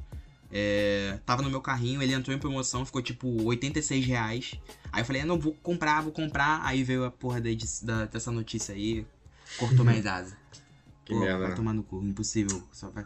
É, 0.51 1.17
tava 1.25 1.41
no 1.41 1.49
meu 1.49 1.61
carrinho, 1.61 1.99
ele 2.03 2.13
entrou 2.13 2.35
em 2.35 2.39
promoção, 2.39 2.85
ficou 2.85 3.01
tipo 3.01 3.43
86 3.45 4.05
reais. 4.05 4.51
Aí 4.91 5.01
eu 5.01 5.05
falei, 5.05 5.23
não, 5.23 5.39
vou 5.39 5.55
comprar, 5.63 6.01
vou 6.01 6.11
comprar. 6.11 6.61
Aí 6.63 6.83
veio 6.83 7.05
a 7.05 7.09
porra 7.09 7.41
da, 7.41 8.05
dessa 8.05 8.31
notícia 8.31 8.75
aí, 8.75 9.03
cortou 9.57 9.85
minhas 9.85 10.05
asas. 10.05 10.33
Que 11.05 11.13
Pô, 11.13 11.19
merda. 11.19 11.47
Vai 11.47 11.55
tomar 11.55 11.73
no 11.73 11.83
cu, 11.83 12.01
impossível. 12.03 12.63
Só 12.71 12.89
vai... 12.89 13.05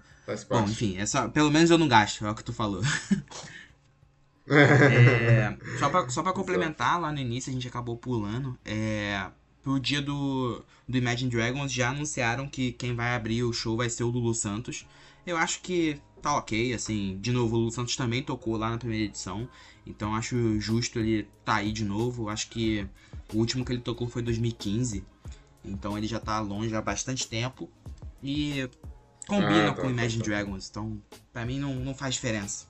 Bom, 0.49 0.63
enfim, 0.63 0.97
é 0.97 1.05
só, 1.05 1.27
pelo 1.27 1.51
menos 1.51 1.69
eu 1.69 1.77
não 1.77 1.87
gasto, 1.87 2.25
é 2.25 2.31
o 2.31 2.35
que 2.35 2.43
tu 2.43 2.51
falou. 2.51 2.81
é, 4.47 5.57
só, 5.79 5.89
pra, 5.89 6.09
só 6.09 6.23
pra 6.23 6.33
complementar, 6.33 6.99
lá 6.99 7.11
no 7.11 7.19
início 7.19 7.49
a 7.49 7.53
gente 7.53 7.67
acabou 7.67 7.97
pulando. 7.97 8.57
É, 8.65 9.29
pro 9.61 9.79
dia 9.79 10.01
do, 10.01 10.63
do 10.87 10.97
Imagine 10.97 11.29
Dragons 11.29 11.71
já 11.71 11.89
anunciaram 11.89 12.47
que 12.47 12.71
quem 12.73 12.95
vai 12.95 13.15
abrir 13.15 13.43
o 13.43 13.53
show 13.53 13.75
vai 13.77 13.89
ser 13.89 14.03
o 14.03 14.09
Lulu 14.09 14.33
Santos. 14.33 14.85
Eu 15.25 15.37
acho 15.37 15.61
que 15.61 15.99
tá 16.21 16.35
ok, 16.37 16.73
assim, 16.73 17.17
de 17.21 17.31
novo, 17.31 17.55
o 17.55 17.59
Lulu 17.59 17.71
Santos 17.71 17.95
também 17.95 18.21
tocou 18.21 18.57
lá 18.57 18.69
na 18.69 18.77
primeira 18.77 19.05
edição, 19.05 19.47
então 19.85 20.15
acho 20.15 20.59
justo 20.59 20.99
ele 20.99 21.27
tá 21.43 21.55
aí 21.55 21.71
de 21.71 21.83
novo. 21.83 22.29
Acho 22.29 22.49
que 22.49 22.87
o 23.33 23.37
último 23.37 23.65
que 23.65 23.71
ele 23.71 23.81
tocou 23.81 24.07
foi 24.07 24.21
em 24.21 24.25
2015, 24.25 25.03
então 25.67 25.97
ele 25.97 26.07
já 26.07 26.19
tá 26.19 26.39
longe 26.39 26.75
há 26.75 26.81
bastante 26.81 27.27
tempo 27.27 27.69
e 28.21 28.69
combina 29.27 29.69
ah, 29.69 29.73
tá, 29.73 29.81
com 29.81 29.89
Imagine 29.89 30.23
tá, 30.23 30.29
tá. 30.29 30.35
Dragons, 30.35 30.69
então 30.69 31.01
pra 31.33 31.45
mim 31.45 31.59
não, 31.59 31.75
não 31.75 31.93
faz 31.93 32.15
diferença. 32.15 32.67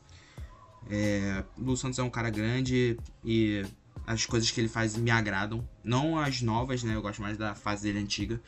É, 0.89 1.43
o 1.58 1.62
Lulu 1.62 1.77
Santos 1.77 1.97
é 1.97 2.03
um 2.03 2.10
cara 2.10 2.29
grande 2.29 2.97
e 3.23 3.65
as 4.05 4.25
coisas 4.25 4.49
que 4.51 4.62
ele 4.62 4.69
faz 4.69 4.95
me 4.95 5.10
agradam. 5.10 5.67
Não 5.84 6.17
as 6.17 6.41
novas, 6.41 6.84
né? 6.84 6.95
Eu 6.95 7.01
gosto 7.01 7.21
mais 7.21 7.38
da 7.38 7.55
fase 7.55 7.84
dele 7.84 7.99
antiga, 7.99 8.39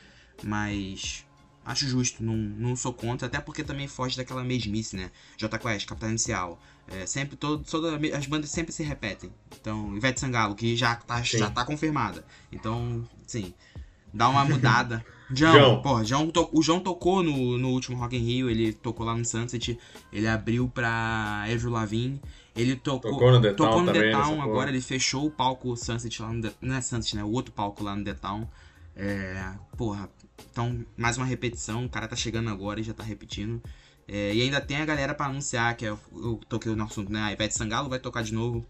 mas 0.42 1.24
Acho 1.68 1.86
justo, 1.86 2.24
não, 2.24 2.34
não 2.34 2.74
sou 2.74 2.94
contra, 2.94 3.26
até 3.26 3.38
porque 3.42 3.62
também 3.62 3.86
foge 3.86 4.16
daquela 4.16 4.42
mesmice, 4.42 4.96
né? 4.96 5.10
J 5.36 5.58
Quest, 5.58 5.86
Capital 5.86 6.08
Inicial. 6.08 6.58
É, 6.86 7.04
sempre, 7.04 7.36
todo, 7.36 7.62
toda, 7.62 7.94
as 8.16 8.26
bandas 8.26 8.48
sempre 8.48 8.72
se 8.72 8.82
repetem. 8.82 9.30
Então, 9.60 9.94
Ivete 9.94 10.18
Sangalo, 10.18 10.54
que 10.54 10.74
já 10.74 10.94
tá, 10.94 11.20
já 11.20 11.50
tá 11.50 11.66
confirmada. 11.66 12.24
Então, 12.50 13.06
sim, 13.26 13.52
dá 14.12 14.28
uma 14.28 14.44
mudada. 14.46 15.04
João, 15.30 15.52
João. 15.52 15.82
Pô, 15.82 16.04
João 16.04 16.30
to, 16.30 16.48
o 16.52 16.62
João 16.62 16.80
tocou 16.80 17.22
no, 17.22 17.58
no 17.58 17.68
último 17.70 17.98
Rock 17.98 18.16
in 18.16 18.20
Rio, 18.20 18.50
ele 18.50 18.72
tocou 18.72 19.04
lá 19.04 19.14
no 19.14 19.24
Sunset, 19.24 19.78
ele 20.12 20.26
abriu 20.26 20.68
pra 20.68 21.44
Avril 21.44 21.70
Lavigne, 21.70 22.20
ele 22.56 22.76
tocou, 22.76 23.12
tocou 23.12 23.32
no 23.32 23.40
The 23.40 23.52
Town, 23.52 23.66
tocou 23.66 23.82
no 23.82 23.92
The 23.92 24.10
Town 24.10 24.42
agora 24.42 24.70
ele 24.70 24.80
fechou 24.80 25.26
o 25.26 25.30
palco 25.30 25.76
Sunset 25.76 26.22
lá 26.22 26.32
no 26.32 26.42
The, 26.42 26.52
não 26.60 26.76
é 26.76 26.80
Sunset, 26.80 27.16
né, 27.16 27.24
o 27.24 27.30
outro 27.30 27.52
palco 27.52 27.84
lá 27.84 27.94
no 27.94 28.04
The 28.04 28.14
Town. 28.14 28.48
É, 28.96 29.52
porra, 29.76 30.08
então 30.50 30.84
mais 30.96 31.16
uma 31.16 31.26
repetição, 31.26 31.84
o 31.84 31.88
cara 31.88 32.08
tá 32.08 32.16
chegando 32.16 32.48
agora 32.48 32.80
e 32.80 32.82
já 32.82 32.94
tá 32.94 33.02
repetindo. 33.02 33.62
É, 34.08 34.34
e 34.34 34.40
ainda 34.40 34.60
tem 34.60 34.78
a 34.78 34.86
galera 34.86 35.14
para 35.14 35.26
anunciar, 35.26 35.76
que 35.76 35.84
é, 35.84 35.90
eu 35.90 36.40
toquei 36.48 36.74
no 36.74 36.84
assunto, 36.84 37.12
né, 37.12 37.20
a 37.20 37.32
Ivete 37.32 37.54
Sangalo 37.54 37.90
vai 37.90 37.98
tocar 37.98 38.22
de 38.22 38.32
novo, 38.32 38.66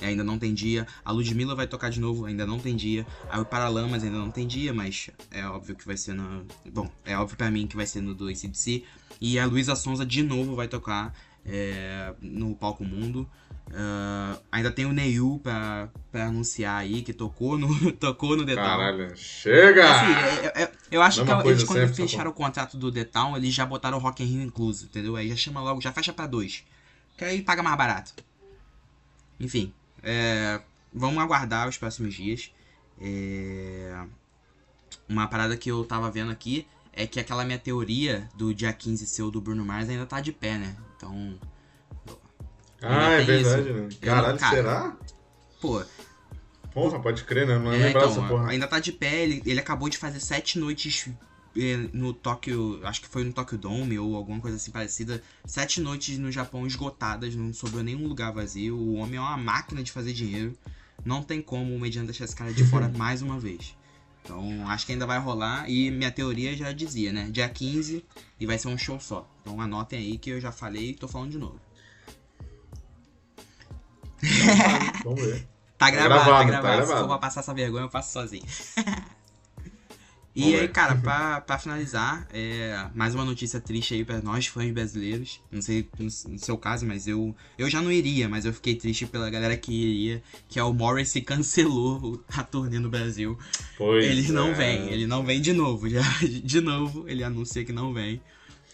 ainda 0.00 0.24
não 0.24 0.38
tem 0.38 0.52
dia. 0.54 0.86
A 1.04 1.12
Ludmilla 1.12 1.54
vai 1.54 1.66
tocar 1.66 1.90
de 1.90 2.00
novo, 2.00 2.24
ainda 2.24 2.46
não 2.46 2.58
tem 2.58 2.74
dia. 2.76 3.06
A 3.30 3.40
o 3.40 3.44
Paralamas 3.44 4.02
ainda 4.02 4.18
não 4.18 4.30
tem 4.30 4.46
dia, 4.46 4.72
mas 4.72 5.10
é 5.30 5.46
óbvio 5.46 5.74
que 5.74 5.86
vai 5.86 5.96
ser 5.96 6.14
no. 6.14 6.46
Bom, 6.72 6.90
é 7.04 7.16
óbvio 7.16 7.36
para 7.36 7.50
mim 7.50 7.66
que 7.66 7.76
vai 7.76 7.86
ser 7.86 8.00
no 8.00 8.14
do 8.14 8.28
ACDC. 8.28 8.84
E 9.20 9.38
a 9.38 9.46
Luísa 9.46 9.76
Sonza 9.76 10.04
de 10.04 10.22
novo 10.22 10.54
vai 10.54 10.68
tocar 10.68 11.14
é, 11.44 12.12
no 12.20 12.54
Palco 12.54 12.84
Mundo. 12.84 13.28
Uh, 13.70 14.38
ainda 14.52 14.70
tem 14.70 14.84
o 14.84 14.92
Neil 14.92 15.40
pra, 15.42 15.88
pra 16.12 16.26
anunciar 16.26 16.76
aí, 16.76 17.02
que 17.02 17.12
tocou 17.12 17.56
no, 17.58 17.92
tocou 17.92 18.36
no 18.36 18.44
The 18.44 18.54
Town. 18.54 18.64
Caralho, 18.64 19.16
chega! 19.16 19.90
Assim, 19.90 20.12
é, 20.12 20.46
é, 20.46 20.62
é 20.64 20.72
eu 20.90 21.02
acho 21.02 21.24
Mesma 21.24 21.42
que 21.42 21.48
eles, 21.48 21.64
quando 21.64 21.80
sempre, 21.80 21.94
fecharam 21.94 22.30
o 22.30 22.34
contrato 22.34 22.76
do 22.76 22.92
The 22.92 23.04
Town, 23.04 23.36
eles 23.36 23.54
já 23.54 23.64
botaram 23.64 23.96
o 23.96 24.00
Rock 24.00 24.22
in 24.22 24.26
Rio 24.26 24.42
incluso, 24.42 24.84
entendeu? 24.84 25.16
Aí 25.16 25.28
já 25.28 25.36
chama 25.36 25.60
logo, 25.62 25.80
já 25.80 25.92
fecha 25.92 26.12
pra 26.12 26.26
dois. 26.26 26.62
Que 27.16 27.24
aí 27.24 27.42
paga 27.42 27.62
mais 27.62 27.76
barato. 27.76 28.14
Enfim, 29.40 29.72
é, 30.04 30.60
vamos 30.92 31.22
aguardar 31.22 31.68
os 31.68 31.78
próximos 31.78 32.14
dias. 32.14 32.52
É, 33.00 34.04
uma 35.08 35.26
parada 35.26 35.56
que 35.56 35.70
eu 35.70 35.84
tava 35.84 36.10
vendo 36.10 36.30
aqui 36.30 36.66
é 36.92 37.06
que 37.06 37.18
aquela 37.18 37.44
minha 37.44 37.58
teoria 37.58 38.28
do 38.34 38.54
dia 38.54 38.72
15 38.72 39.06
ser 39.06 39.22
o 39.22 39.30
do 39.30 39.40
Bruno 39.40 39.64
Mars 39.64 39.88
ainda 39.88 40.06
tá 40.06 40.20
de 40.20 40.32
pé, 40.32 40.58
né? 40.58 40.76
Então. 40.96 41.38
Ah, 42.80 43.12
é 43.12 43.22
verdade, 43.22 43.68
isso. 43.68 43.72
né? 43.72 43.88
Caralho, 44.00 44.38
cara, 44.38 44.56
será? 44.56 44.96
Pô. 45.60 45.82
Porra, 46.72 47.00
pode 47.00 47.24
crer, 47.24 47.46
né? 47.46 47.58
Não 47.58 47.72
é, 47.72 47.90
então, 47.90 48.10
essa 48.10 48.22
porra. 48.22 48.50
Ainda 48.50 48.66
tá 48.66 48.78
de 48.78 48.92
pé, 48.92 49.22
ele, 49.22 49.42
ele 49.46 49.60
acabou 49.60 49.88
de 49.88 49.96
fazer 49.96 50.20
sete 50.20 50.58
noites 50.58 51.08
no 51.92 52.12
Tóquio, 52.12 52.80
acho 52.84 53.00
que 53.00 53.08
foi 53.08 53.22
no 53.24 53.32
Tóquio 53.32 53.56
Dome 53.56 53.98
ou 53.98 54.16
alguma 54.16 54.40
coisa 54.40 54.56
assim 54.56 54.70
parecida, 54.70 55.22
sete 55.44 55.80
noites 55.80 56.18
no 56.18 56.30
Japão 56.30 56.66
esgotadas, 56.66 57.34
não 57.34 57.52
sobrou 57.52 57.82
nenhum 57.82 58.06
lugar 58.06 58.32
vazio. 58.32 58.76
O 58.76 58.94
homem 58.94 59.16
é 59.16 59.20
uma 59.20 59.36
máquina 59.36 59.82
de 59.82 59.92
fazer 59.92 60.12
dinheiro. 60.12 60.56
Não 61.04 61.22
tem 61.22 61.40
como 61.40 61.74
o 61.74 61.78
Mediano 61.78 62.06
deixar 62.06 62.24
esse 62.24 62.34
cara 62.34 62.52
de 62.52 62.64
fora 62.64 62.88
mais 62.96 63.22
uma 63.22 63.38
vez. 63.38 63.76
Então, 64.22 64.66
acho 64.68 64.86
que 64.86 64.92
ainda 64.92 65.06
vai 65.06 65.18
rolar. 65.18 65.68
E 65.68 65.90
minha 65.90 66.10
teoria 66.10 66.56
já 66.56 66.72
dizia, 66.72 67.12
né? 67.12 67.28
Dia 67.30 67.48
15 67.48 68.04
e 68.40 68.46
vai 68.46 68.58
ser 68.58 68.68
um 68.68 68.78
show 68.78 68.98
só. 68.98 69.28
Então, 69.42 69.60
anotem 69.60 69.98
aí 69.98 70.18
que 70.18 70.30
eu 70.30 70.40
já 70.40 70.50
falei 70.50 70.90
e 70.90 70.94
tô 70.94 71.06
falando 71.06 71.30
de 71.30 71.38
novo. 71.38 71.60
Vamos 75.04 75.20
ver. 75.20 75.46
tá, 75.76 75.90
gravado, 75.90 76.20
tá 76.20 76.24
gravado, 76.24 76.24
tá 76.24 76.44
gravado. 76.44 76.52
Tá 76.52 76.76
gravado. 76.76 76.86
Se 76.86 76.98
for 76.98 77.08
pra 77.08 77.18
passar 77.18 77.40
essa 77.40 77.54
vergonha, 77.54 77.84
eu 77.84 77.90
faço 77.90 78.12
sozinho. 78.12 78.44
E 80.34 80.54
aí, 80.54 80.66
cara, 80.66 80.96
pra, 80.98 81.40
pra 81.40 81.58
finalizar, 81.58 82.26
é, 82.32 82.88
mais 82.92 83.14
uma 83.14 83.24
notícia 83.24 83.60
triste 83.60 83.94
aí 83.94 84.04
pra 84.04 84.20
nós, 84.20 84.46
fãs 84.46 84.70
brasileiros. 84.72 85.40
Não 85.50 85.62
sei 85.62 85.88
no, 85.96 86.04
no, 86.04 86.38
seu 86.38 86.58
caso, 86.58 86.84
mas 86.84 87.06
eu, 87.06 87.34
eu 87.56 87.70
já 87.70 87.80
não 87.80 87.92
iria, 87.92 88.28
mas 88.28 88.44
eu 88.44 88.52
fiquei 88.52 88.74
triste 88.74 89.06
pela 89.06 89.30
galera 89.30 89.56
que 89.56 89.72
iria, 89.72 90.22
que 90.48 90.58
é 90.58 90.64
o 90.64 90.72
Morris 90.72 91.14
cancelou 91.24 92.22
a 92.28 92.42
turnê 92.42 92.78
no 92.80 92.90
Brasil. 92.90 93.38
Pois 93.78 94.04
ele 94.04 94.26
é. 94.26 94.32
não 94.32 94.54
vem, 94.54 94.88
ele 94.90 95.06
não 95.06 95.24
vem 95.24 95.40
de 95.40 95.52
novo. 95.52 95.88
Já, 95.94 96.02
de 96.22 96.60
novo, 96.60 97.08
ele 97.08 97.22
anuncia 97.22 97.64
que 97.64 97.72
não 97.72 97.92
vem. 97.94 98.20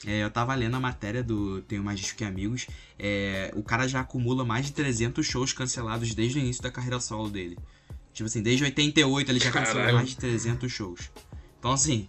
É, 0.07 0.23
eu 0.25 0.31
tava 0.31 0.55
lendo 0.55 0.77
a 0.77 0.81
matéria 0.81 1.23
do 1.23 1.61
Tenho 1.63 1.85
Mais 1.85 2.01
Disco 2.01 2.17
que 2.17 2.25
Amigos. 2.25 2.67
É, 2.99 3.53
o 3.55 3.63
cara 3.63 3.87
já 3.87 4.01
acumula 4.01 4.47
mais 4.47 4.65
de 4.65 4.73
300 4.73 5.27
shows 5.27 5.53
cancelados 5.53 6.15
desde 6.15 6.39
o 6.39 6.41
início 6.41 6.63
da 6.63 6.71
carreira 6.71 6.99
solo 7.01 7.29
dele. 7.29 7.59
Tipo 8.15 8.27
assim, 8.27 8.43
desde 8.43 8.65
88 8.65 9.31
ele 9.31 9.39
já 9.39 9.51
cancelou 9.51 9.81
Caralho. 9.81 9.97
mais 9.97 10.09
de 10.09 10.17
300 10.17 10.73
shows. 10.73 11.11
Então, 11.61 11.73
assim, 11.73 12.09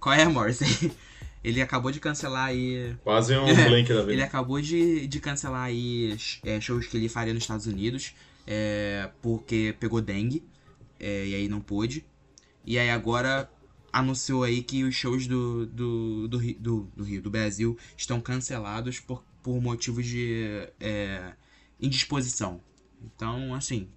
qual 0.00 0.14
é, 0.14 0.26
Morrissey? 0.26 0.90
Ele 1.44 1.60
acabou 1.60 1.90
de 1.90 2.00
cancelar 2.00 2.46
aí. 2.46 2.96
Quase 3.04 3.36
um 3.36 3.44
Blink 3.68 3.92
da 3.92 4.00
vida. 4.00 4.12
Ele 4.12 4.22
acabou 4.22 4.60
de, 4.60 5.06
de 5.06 5.20
cancelar 5.20 5.64
aí 5.64 6.16
é, 6.44 6.60
shows 6.60 6.86
que 6.86 6.96
ele 6.96 7.08
faria 7.08 7.34
nos 7.34 7.42
Estados 7.42 7.66
Unidos, 7.66 8.14
é, 8.46 9.10
porque 9.20 9.74
pegou 9.80 10.00
dengue, 10.00 10.44
é, 11.00 11.26
e 11.26 11.34
aí 11.34 11.48
não 11.48 11.60
pôde. 11.60 12.06
E 12.64 12.78
aí 12.78 12.90
agora 12.90 13.50
anunciou 13.92 14.44
aí 14.44 14.62
que 14.62 14.84
os 14.84 14.94
shows 14.94 15.26
do, 15.26 15.66
do, 15.66 16.28
do, 16.28 16.38
do, 16.38 16.92
do 16.96 17.04
Rio, 17.04 17.20
do 17.20 17.28
Brasil, 17.30 17.76
estão 17.96 18.20
cancelados 18.20 19.00
por, 19.00 19.24
por 19.42 19.60
motivos 19.60 20.06
de 20.06 20.68
é, 20.78 21.32
indisposição. 21.80 22.60
Então, 23.04 23.52
assim, 23.52 23.88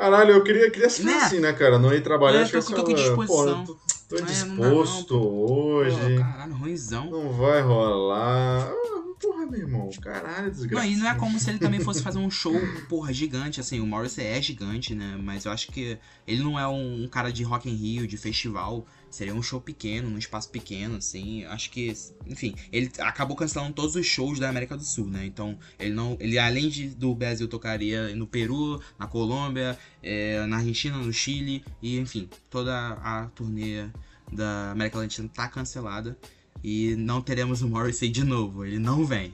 Caralho, 0.00 0.30
eu 0.30 0.42
queria, 0.42 0.70
queria 0.70 0.88
ser 0.88 1.04
né? 1.04 1.12
assim, 1.12 1.40
né, 1.40 1.52
cara? 1.52 1.78
Não 1.78 1.92
ir 1.92 2.02
trabalhar, 2.02 2.40
é, 2.40 2.48
tô, 2.48 2.62
tô 2.62 2.84
com 2.84 2.94
disposição. 2.94 3.66
Pô, 3.66 3.74
tô, 4.08 4.16
tô 4.16 4.22
indisposto 4.22 5.14
não, 5.14 5.28
hoje. 5.28 6.16
Pô, 6.16 6.22
caralho, 6.22 6.54
ruimzão. 6.54 7.10
Não 7.10 7.30
vai 7.34 7.60
rolar. 7.60 8.70
Ah, 8.70 9.02
porra, 9.20 9.44
meu 9.44 9.60
irmão, 9.60 9.90
caralho, 10.00 10.50
desgraça. 10.50 10.86
Não, 10.86 10.90
e 10.90 10.96
não 10.96 11.06
é 11.06 11.14
como 11.16 11.38
se 11.38 11.50
ele 11.50 11.58
também 11.58 11.80
fosse 11.80 12.02
fazer 12.02 12.18
um 12.18 12.30
show, 12.30 12.58
porra, 12.88 13.12
gigante, 13.12 13.60
assim, 13.60 13.78
o 13.78 13.86
Morrissey 13.86 14.24
é 14.24 14.40
gigante, 14.40 14.94
né, 14.94 15.20
mas 15.22 15.44
eu 15.44 15.52
acho 15.52 15.70
que 15.70 15.98
ele 16.26 16.42
não 16.42 16.58
é 16.58 16.66
um, 16.66 17.04
um 17.04 17.06
cara 17.06 17.30
de 17.30 17.42
Rock 17.42 17.68
in 17.68 17.74
Rio, 17.74 18.06
de 18.06 18.16
festival, 18.16 18.86
Seria 19.10 19.34
um 19.34 19.42
show 19.42 19.60
pequeno, 19.60 20.08
num 20.08 20.18
espaço 20.18 20.48
pequeno, 20.48 20.96
assim. 20.96 21.44
Acho 21.46 21.70
que, 21.70 21.92
enfim, 22.26 22.54
ele 22.72 22.90
acabou 23.00 23.36
cancelando 23.36 23.72
todos 23.72 23.96
os 23.96 24.06
shows 24.06 24.38
da 24.38 24.48
América 24.48 24.76
do 24.76 24.84
Sul, 24.84 25.08
né? 25.08 25.26
Então, 25.26 25.58
ele 25.78 25.92
não, 25.92 26.16
ele 26.20 26.38
além 26.38 26.68
de, 26.68 26.88
do 26.90 27.12
Brasil 27.14 27.48
tocaria 27.48 28.14
no 28.14 28.26
Peru, 28.26 28.80
na 28.98 29.08
Colômbia, 29.08 29.76
é, 30.00 30.46
na 30.46 30.58
Argentina, 30.58 30.96
no 30.96 31.12
Chile 31.12 31.64
e, 31.82 31.98
enfim, 31.98 32.28
toda 32.48 32.72
a 33.02 33.26
turnê 33.34 33.88
da 34.32 34.70
América 34.70 34.98
Latina 34.98 35.28
tá 35.28 35.48
cancelada 35.48 36.16
e 36.62 36.94
não 36.96 37.20
teremos 37.20 37.62
o 37.62 37.68
Morrissey 37.68 38.08
de 38.08 38.22
novo. 38.22 38.64
Ele 38.64 38.78
não 38.78 39.04
vem. 39.04 39.32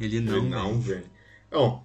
Ele 0.00 0.18
não 0.20 0.32
ele 0.38 0.40
vem. 0.40 0.50
Não 0.50 0.80
vem. 0.80 1.02
Bom, 1.50 1.84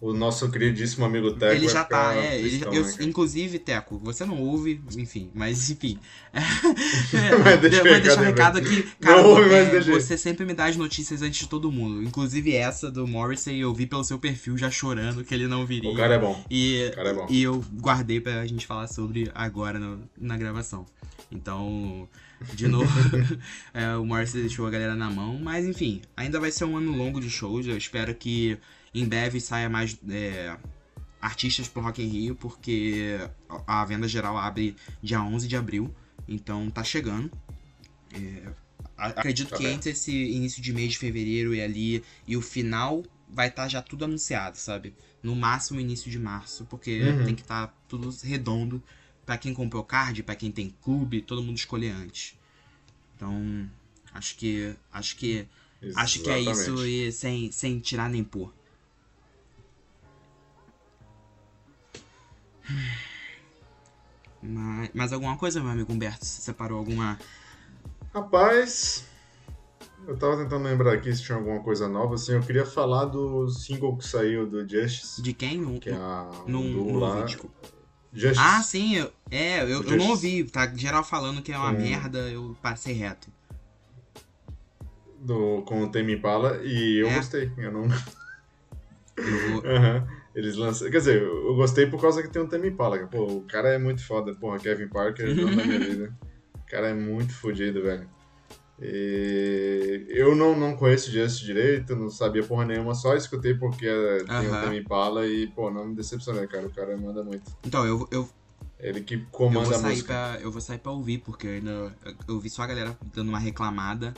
o 0.00 0.12
nosso 0.12 0.50
queridíssimo 0.50 1.06
amigo 1.06 1.32
Teco. 1.32 1.54
Ele 1.54 1.68
já 1.68 1.84
tá, 1.84 2.14
é. 2.14 2.38
Ele, 2.38 2.62
eu, 2.64 2.84
né, 2.84 2.92
inclusive, 3.00 3.58
Teco, 3.58 3.98
você 3.98 4.24
não 4.24 4.38
ouve, 4.38 4.80
enfim, 4.96 5.30
mas 5.34 5.70
enfim. 5.70 5.98
mas 7.42 7.60
deixa 7.60 7.82
vou 7.82 8.00
deixar 8.00 8.20
um 8.20 8.24
recado 8.24 8.58
aqui. 8.58 8.82
Cara, 9.00 9.22
não 9.22 9.30
ouve, 9.30 9.48
deixa. 9.48 9.90
você 9.90 10.18
sempre 10.18 10.44
me 10.44 10.52
dá 10.52 10.66
as 10.66 10.76
notícias 10.76 11.22
antes 11.22 11.40
de 11.40 11.48
todo 11.48 11.72
mundo. 11.72 12.02
Inclusive 12.02 12.54
essa 12.54 12.90
do 12.90 13.06
Morrissey, 13.06 13.58
eu 13.58 13.72
vi 13.72 13.86
pelo 13.86 14.04
seu 14.04 14.18
perfil 14.18 14.58
já 14.58 14.70
chorando 14.70 15.24
que 15.24 15.34
ele 15.34 15.48
não 15.48 15.64
viria. 15.64 15.90
O 15.90 15.96
cara 15.96 16.14
é 16.14 16.18
bom. 16.18 16.44
E, 16.50 16.90
cara 16.94 17.10
é 17.10 17.14
bom. 17.14 17.26
e 17.30 17.42
eu 17.42 17.64
guardei 17.80 18.20
pra 18.20 18.46
gente 18.46 18.66
falar 18.66 18.88
sobre 18.88 19.30
agora 19.34 19.78
no, 19.78 20.00
na 20.18 20.36
gravação. 20.36 20.84
Então, 21.32 22.06
de 22.52 22.68
novo, 22.68 22.86
é, 23.72 23.96
o 23.96 24.04
Morrissey 24.04 24.42
deixou 24.42 24.66
a 24.66 24.70
galera 24.70 24.94
na 24.94 25.10
mão. 25.10 25.38
Mas 25.38 25.64
enfim, 25.64 26.02
ainda 26.14 26.38
vai 26.38 26.50
ser 26.50 26.66
um 26.66 26.76
ano 26.76 26.92
longo 26.92 27.18
de 27.18 27.30
shows. 27.30 27.66
Eu 27.66 27.78
espero 27.78 28.14
que 28.14 28.58
em 29.00 29.06
breve 29.06 29.40
saia 29.40 29.68
mais 29.68 29.98
é, 30.08 30.56
artistas 31.20 31.68
pro 31.68 31.82
Rock 31.82 32.02
in 32.02 32.08
Rio, 32.08 32.34
porque 32.34 33.18
a 33.66 33.84
venda 33.84 34.08
geral 34.08 34.36
abre 34.38 34.76
dia 35.02 35.22
11 35.22 35.46
de 35.46 35.56
abril, 35.56 35.94
então 36.26 36.70
tá 36.70 36.82
chegando. 36.82 37.30
É, 38.12 38.48
acredito 38.96 39.50
tá 39.50 39.56
que 39.56 39.66
entre 39.66 39.90
esse 39.90 40.12
início 40.12 40.62
de 40.62 40.72
mês 40.72 40.92
de 40.92 40.98
fevereiro 40.98 41.54
e 41.54 41.60
ali 41.60 42.02
e 42.26 42.36
o 42.36 42.40
final 42.40 43.04
vai 43.28 43.48
estar 43.48 43.64
tá 43.64 43.68
já 43.68 43.82
tudo 43.82 44.04
anunciado, 44.04 44.56
sabe? 44.56 44.94
No 45.22 45.34
máximo 45.34 45.80
início 45.80 46.10
de 46.10 46.18
março, 46.18 46.64
porque 46.66 47.02
uhum. 47.02 47.24
tem 47.24 47.34
que 47.34 47.42
estar 47.42 47.66
tá 47.66 47.74
tudo 47.88 48.14
redondo 48.22 48.82
para 49.26 49.36
quem 49.36 49.52
comprou 49.52 49.82
card, 49.82 50.22
para 50.22 50.36
quem 50.36 50.52
tem 50.52 50.74
clube, 50.82 51.20
todo 51.20 51.42
mundo 51.42 51.56
escolher 51.56 51.90
antes. 51.90 52.38
Então, 53.16 53.68
acho 54.14 54.36
que 54.36 54.74
acho 54.92 55.16
que 55.16 55.46
Exatamente. 55.82 56.04
acho 56.04 56.22
que 56.22 56.30
é 56.30 56.40
isso 56.40 56.86
e 56.86 57.12
sem 57.12 57.50
sem 57.50 57.78
tirar 57.80 58.08
nem 58.08 58.22
pôr. 58.22 58.54
Mais, 64.42 64.90
mais 64.94 65.12
alguma 65.12 65.36
coisa, 65.36 65.60
meu 65.60 65.70
amigo 65.70 65.92
Humberto? 65.92 66.24
Você 66.24 66.40
separou 66.40 66.78
alguma. 66.78 67.18
Rapaz, 68.14 69.04
eu 70.06 70.16
tava 70.16 70.36
tentando 70.36 70.64
lembrar 70.64 70.94
aqui 70.94 71.14
se 71.14 71.22
tinha 71.22 71.36
alguma 71.36 71.62
coisa 71.62 71.88
nova. 71.88 72.14
Assim, 72.14 72.32
eu 72.32 72.40
queria 72.40 72.64
falar 72.64 73.06
do 73.06 73.48
single 73.48 73.96
que 73.96 74.06
saiu 74.06 74.46
do 74.46 74.66
Justice. 74.68 75.20
De 75.20 75.32
quem? 75.32 75.78
que 75.80 75.90
é 75.90 75.94
a, 75.94 76.30
no, 76.46 76.62
do 76.62 76.92
no 76.92 76.98
lá, 76.98 77.24
vídeo. 77.24 77.50
Justice. 78.12 78.40
Ah, 78.40 78.62
sim, 78.62 78.96
eu, 78.96 79.12
é, 79.30 79.62
eu, 79.62 79.82
eu 79.82 79.96
não 79.96 80.10
ouvi. 80.10 80.44
Tá 80.44 80.66
geral 80.74 81.02
falando 81.04 81.42
que 81.42 81.52
é 81.52 81.58
uma 81.58 81.72
Hum. 81.72 81.76
merda, 81.78 82.18
eu 82.30 82.56
passei 82.62 82.94
reto. 82.94 83.28
Do, 85.18 85.62
com 85.62 85.82
o 85.82 85.98
Impala 86.10 86.60
e 86.62 87.02
eu 87.02 87.08
É. 87.08 87.16
gostei. 87.16 87.52
Eu 87.56 87.72
não. 87.72 87.82
Eu 89.16 89.50
vou. 89.50 89.62
Aham. 89.66 90.06
Eles 90.36 90.54
lançam. 90.54 90.90
Quer 90.90 90.98
dizer, 90.98 91.22
eu 91.22 91.54
gostei 91.56 91.86
por 91.86 91.98
causa 91.98 92.22
que 92.22 92.28
tem 92.28 92.42
um 92.42 92.46
Tame 92.46 92.68
Impala. 92.68 92.98
Pô, 93.06 93.24
o 93.24 93.46
cara 93.46 93.70
é 93.70 93.78
muito 93.78 94.06
foda. 94.06 94.34
Porra, 94.34 94.58
Kevin 94.58 94.88
Parker, 94.88 95.34
da 95.34 95.64
minha 95.64 95.78
vida. 95.80 96.14
O 96.54 96.70
cara 96.70 96.88
é 96.90 96.94
muito 96.94 97.32
fodido, 97.34 97.82
velho. 97.82 98.06
E 98.78 100.04
eu 100.10 100.36
não, 100.36 100.54
não 100.58 100.76
conheço 100.76 101.10
Justice 101.10 101.42
direito, 101.42 101.96
não 101.96 102.10
sabia 102.10 102.42
porra 102.42 102.66
nenhuma, 102.66 102.94
só 102.94 103.16
escutei 103.16 103.54
porque 103.54 103.86
eh, 103.86 104.18
tem 104.26 104.48
o 104.48 104.52
Aham. 104.52 104.60
Tame 104.60 104.78
Impala 104.80 105.26
e, 105.26 105.46
pô, 105.46 105.70
não 105.70 105.86
me 105.88 105.96
decepcionei, 105.96 106.46
cara. 106.46 106.66
O 106.66 106.70
cara 106.74 106.94
manda 106.98 107.24
muito. 107.24 107.50
Então, 107.64 107.86
eu, 107.86 108.06
eu, 108.10 108.28
Ele 108.78 109.00
que 109.00 109.16
comanda 109.30 109.74
a 109.74 109.78
música. 109.78 110.06
pra, 110.12 110.38
eu 110.42 110.52
vou 110.52 110.60
sair 110.60 110.78
pra 110.78 110.92
ouvir, 110.92 111.18
porque 111.18 111.46
eu, 111.46 111.52
ainda, 111.52 111.96
eu 112.28 112.38
vi 112.38 112.50
só 112.50 112.62
a 112.62 112.66
galera 112.66 112.94
dando 113.14 113.30
uma 113.30 113.38
reclamada. 113.38 114.12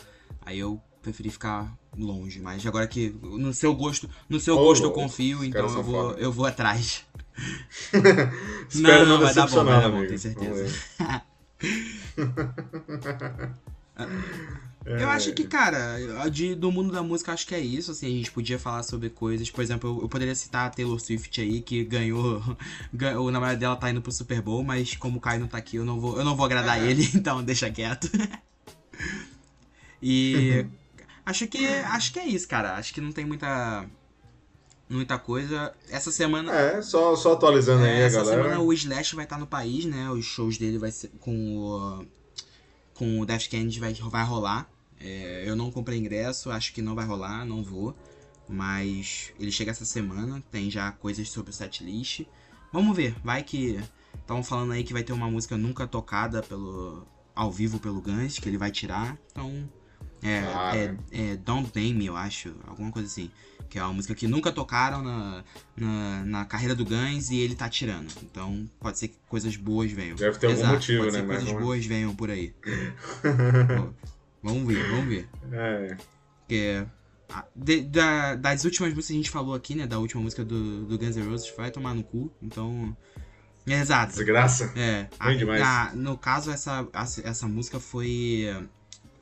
Aí 0.45 0.59
eu 0.59 0.81
preferi 1.09 1.31
ficar 1.31 1.73
longe. 1.97 2.41
Mas 2.41 2.65
agora 2.67 2.87
que 2.87 3.15
no 3.23 3.53
seu 3.53 3.75
gosto, 3.75 4.09
no 4.29 4.39
seu 4.39 4.57
Ô, 4.57 4.65
gosto 4.65 4.85
eu 4.85 4.93
confio, 4.93 5.45
então 5.45 5.67
eu 5.67 5.83
vou, 5.83 6.09
foda. 6.11 6.21
eu 6.21 6.33
vou 6.33 6.47
atrás. 6.47 7.05
Não, 8.75 9.07
não, 9.07 9.21
vai 9.21 9.33
dar 9.33 9.47
bom, 9.47 9.65
vai 9.65 9.81
dar 9.81 9.91
bom, 9.91 10.05
tenho 10.05 10.19
certeza. 10.19 10.67
É, 14.87 15.03
Eu 15.03 15.11
acho 15.11 15.33
que, 15.35 15.45
cara, 15.45 15.99
de, 16.31 16.55
do 16.55 16.73
mundo 16.73 16.91
da 16.93 17.03
música, 17.03 17.33
acho 17.33 17.47
que 17.47 17.55
é 17.55 17.61
isso. 17.61 17.91
Assim, 17.91 18.07
a 18.07 18.11
gente 18.11 18.31
podia 18.31 18.59
falar 18.59 18.83
sobre 18.83 19.11
coisas. 19.11 19.51
Por 19.51 19.63
exemplo, 19.63 19.91
eu, 19.99 20.03
eu 20.03 20.09
poderia 20.09 20.35
citar 20.35 20.67
a 20.67 20.71
Taylor 20.71 20.99
Swift 20.99 21.41
aí, 21.41 21.61
que 21.61 21.85
ganhou. 21.85 22.43
ganhou- 22.93 23.27
o 23.27 23.31
namorado 23.31 23.59
dela 23.61 23.77
tá 23.77 23.91
indo 23.91 24.01
pro 24.01 24.11
Super 24.13 24.41
Bowl, 24.41 24.65
mas 24.65 24.97
como 24.97 25.19
o 25.19 25.21
Caio 25.21 25.41
não 25.41 25.49
tá 25.49 25.59
aqui, 25.59 25.77
eu 25.77 25.85
não 25.85 26.01
vou, 26.01 26.17
eu 26.17 26.25
não 26.25 26.35
vou 26.37 26.47
agradar 26.47 26.83
ele, 26.83 27.05
então 27.15 27.43
deixa 27.43 27.71
quieto. 27.71 28.09
e. 30.03 30.67
acho 31.31 31.47
que, 31.47 31.67
acho 31.67 32.13
que 32.13 32.19
é 32.19 32.27
isso, 32.27 32.47
cara. 32.49 32.75
Acho 32.77 32.93
que 32.95 33.01
não 33.01 33.13
tem 33.13 33.25
muita. 33.25 33.87
Muita 34.89 35.19
coisa. 35.19 35.75
Essa 35.91 36.11
semana. 36.11 36.55
É, 36.55 36.81
só, 36.81 37.15
só 37.15 37.35
atualizando 37.35 37.85
aí 37.85 37.91
É, 37.91 37.95
a 38.05 38.07
essa 38.07 38.17
galera. 38.19 38.43
semana 38.43 38.61
o 38.63 38.73
Slash 38.73 39.15
vai 39.15 39.25
estar 39.25 39.37
no 39.39 39.47
país, 39.47 39.85
né? 39.85 40.09
Os 40.11 40.25
shows 40.25 40.57
dele 40.57 40.79
vai 40.79 40.91
ser 40.91 41.09
com 41.21 41.59
o. 41.59 42.07
Com 42.95 43.21
o 43.21 43.27
Death 43.27 43.49
Kennedy 43.49 43.79
vai, 43.79 43.93
vai 43.93 44.25
rolar. 44.25 44.69
É, 45.01 45.45
eu 45.47 45.55
não 45.55 45.71
comprei 45.71 45.99
ingresso, 45.99 46.51
acho 46.51 46.73
que 46.73 46.83
não 46.83 46.95
vai 46.95 47.05
rolar, 47.05 47.45
não 47.45 47.63
vou. 47.63 47.95
Mas 48.49 49.31
ele 49.39 49.53
chega 49.53 49.71
essa 49.71 49.85
semana, 49.85 50.43
tem 50.51 50.71
já 50.71 50.91
coisas 50.91 51.29
sobre 51.29 51.51
o 51.51 51.55
setlist. 51.55 52.23
Vamos 52.73 52.97
ver, 52.97 53.15
vai 53.23 53.43
que. 53.43 53.79
Estavam 54.21 54.43
falando 54.43 54.73
aí 54.73 54.83
que 54.83 54.93
vai 54.95 55.03
ter 55.03 55.13
uma 55.13 55.31
música 55.31 55.57
nunca 55.57 55.87
tocada 55.87 56.43
pelo. 56.43 57.07
ao 57.35 57.53
vivo 57.53 57.79
pelo 57.79 58.01
Guns, 58.01 58.39
que 58.39 58.49
ele 58.49 58.57
vai 58.59 58.71
tirar. 58.71 59.19
Então. 59.33 59.69
É, 60.23 60.39
Ah, 60.41 60.73
é, 60.77 60.95
é 61.13 61.37
Don't 61.37 61.71
Name 61.75 61.95
Me, 61.95 62.07
eu 62.07 62.17
acho. 62.17 62.55
Alguma 62.67 62.91
coisa 62.91 63.07
assim. 63.09 63.31
Que 63.69 63.79
é 63.79 63.83
uma 63.83 63.93
música 63.93 64.15
que 64.15 64.27
nunca 64.27 64.51
tocaram 64.51 65.03
na, 65.03 65.45
na, 65.77 66.25
na 66.25 66.45
carreira 66.47 66.75
do 66.75 66.85
Guns 66.87 67.29
e 67.31 67.37
ele 67.37 67.55
tá 67.55 67.69
tirando. 67.69 68.11
Então 68.23 68.69
pode 68.81 68.99
ser 68.99 69.09
que 69.09 69.19
coisas 69.29 69.57
boas 69.57 69.93
venham. 69.93 70.17
Deve 70.17 70.39
ter 70.39 70.47
algum 70.47 70.59
Exato, 70.59 70.75
motivo, 70.75 71.05
pode 71.05 71.13
né, 71.13 71.19
Ser 71.19 71.23
que 71.23 71.29
coisas 71.29 71.49
vamos- 71.51 71.63
boas 71.63 71.87
venham 71.87 72.15
por 72.17 72.31
aí. 72.31 72.55
Pô, 73.23 73.93
vamos 74.43 74.67
ver, 74.67 74.89
vamos 74.91 75.07
ver. 75.07 75.29
É, 75.53 75.97
Porque 76.41 76.87
a- 77.29 77.45
de- 77.55 77.83
da- 77.83 78.35
das 78.37 78.65
últimas 78.65 78.89
músicas 78.95 79.07
que 79.09 79.13
a 79.13 79.17
gente 79.17 79.31
falou 79.31 79.55
aqui, 79.55 79.75
né? 79.75 79.87
Da 79.87 79.99
última 79.99 80.23
música 80.23 80.43
do, 80.45 80.87
do 80.87 80.99
Guns 80.99 81.17
N' 81.17 81.29
Roses, 81.29 81.53
vai 81.57 81.71
tomar 81.71 81.95
no 81.95 82.03
cu. 82.03 82.33
Então. 82.43 82.97
Exato. 83.67 84.15
desgraça. 84.15 84.73
É, 84.75 85.09
Ruim 85.21 85.35
a- 85.35 85.37
demais. 85.37 85.61
na- 85.61 85.93
no 85.95 86.17
caso, 86.17 86.51
essa, 86.51 86.89
essa 87.23 87.47
música 87.47 87.79
foi, 87.79 88.47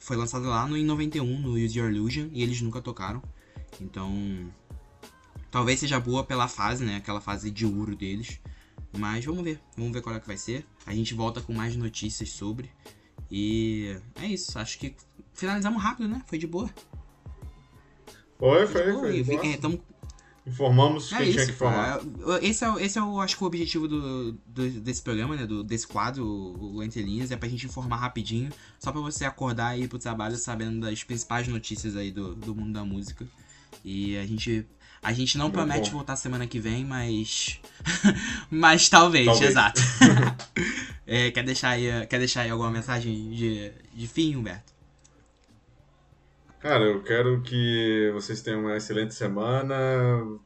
foi 0.07 0.17
lançada 0.17 0.47
lá 0.47 0.69
no, 0.69 0.77
em 0.77 0.85
91, 0.85 1.41
no 1.41 1.55
Use 1.55 1.77
Your 1.77 1.91
Illusion, 1.91 2.29
e 2.33 2.41
eles 2.41 2.63
nunca 2.63 2.81
tocaram. 2.81 3.21
Então, 3.81 4.49
talvez 5.51 5.81
seja 5.81 5.99
boa 5.99 6.23
pela 6.23 6.47
fase, 6.47 6.85
né? 6.85 6.99
Aquela 6.99 7.21
fase 7.21 7.51
de 7.51 7.67
ouro 7.67 7.97
deles. 7.97 8.41
Mas 8.97 9.25
vamos 9.25 9.43
ver, 9.43 9.61
vamos 9.77 9.93
ver 9.93 10.03
qual 10.03 10.15
é 10.15 10.21
que 10.21 10.27
vai 10.29 10.37
ser. 10.37 10.65
A 10.87 10.95
gente 10.95 11.13
volta 11.13 11.41
com 11.41 11.53
mais 11.53 11.75
notícias 11.75 12.31
sobre. 12.31 12.71
E 13.29 13.97
é 14.23 14.27
isso, 14.27 14.57
acho 14.61 14.79
que 14.79 14.95
finalizamos 15.35 15.83
rápido, 15.83 16.07
né? 16.07 16.23
Foi 16.29 16.39
de 16.39 16.47
boa. 16.47 16.71
Foi, 18.39 18.65
Foi 18.65 18.83
foi, 18.83 18.93
boa. 18.93 19.25
foi. 19.59 19.81
E 20.47 20.51
vi- 20.51 20.63
Nossa. 20.63 20.71
é, 20.71 21.09
Informamos 21.09 21.09
tinha 21.09 21.23
isso, 21.25 21.45
que 21.47 21.53
informar. 21.53 22.01
É, 22.41 22.47
Esse 22.47 22.65
é, 22.65 22.71
o- 22.71 22.79
esse 22.79 22.99
é 22.99 23.03
o, 23.03 23.21
acho 23.21 23.37
que 23.37 23.43
o 23.43 23.47
objetivo 23.47 23.89
do, 23.89 24.33
do- 24.47 24.81
desse 24.81 25.03
programa, 25.03 25.35
né? 25.37 25.45
Do, 25.47 25.65
desse 25.65 25.87
quadro, 25.87 26.25
o, 26.25 26.77
o 26.77 26.83
Entre 26.83 27.03
Linhas, 27.03 27.31
é 27.33 27.37
pra 27.37 27.49
gente 27.49 27.67
informar 27.67 27.97
rapidinho, 27.97 28.51
só 28.79 28.93
pra 28.93 29.01
você 29.01 29.25
acordar 29.25 29.77
e 29.79 29.83
ir 29.85 29.89
pro 29.89 29.99
trabalho 29.99 30.37
sabendo 30.37 30.81
das 30.81 31.03
principais 31.03 31.49
notícias 31.49 31.97
aí 31.97 32.11
do, 32.13 32.35
do 32.35 32.55
mundo 32.55 32.73
da 32.73 32.85
música. 32.85 33.27
E 33.85 34.17
a 34.17 34.27
gente. 34.27 34.65
A 35.03 35.13
gente 35.13 35.37
não 35.39 35.45
Muito 35.47 35.55
promete 35.55 35.91
bom. 35.91 35.99
voltar 35.99 36.17
semana 36.17 36.47
que 36.47 36.59
vem, 36.59 36.85
mas. 36.85 37.61
mas 38.51 38.89
talvez, 38.89 39.27
Talvez. 39.27 39.51
exato. 39.51 39.81
É, 41.09 41.31
quer, 41.31 41.45
deixar 41.45 41.69
aí, 41.71 42.05
quer 42.09 42.19
deixar 42.19 42.41
aí 42.41 42.51
alguma 42.51 42.69
mensagem 42.69 43.31
de, 43.31 43.71
de 43.95 44.09
fim, 44.09 44.35
Humberto? 44.35 44.73
Cara, 46.67 46.85
eu 46.85 47.01
quero 47.01 47.41
que 47.43 48.11
vocês 48.13 48.43
tenham 48.43 48.63
uma 48.63 48.77
excelente 48.77 49.15
semana, 49.15 49.71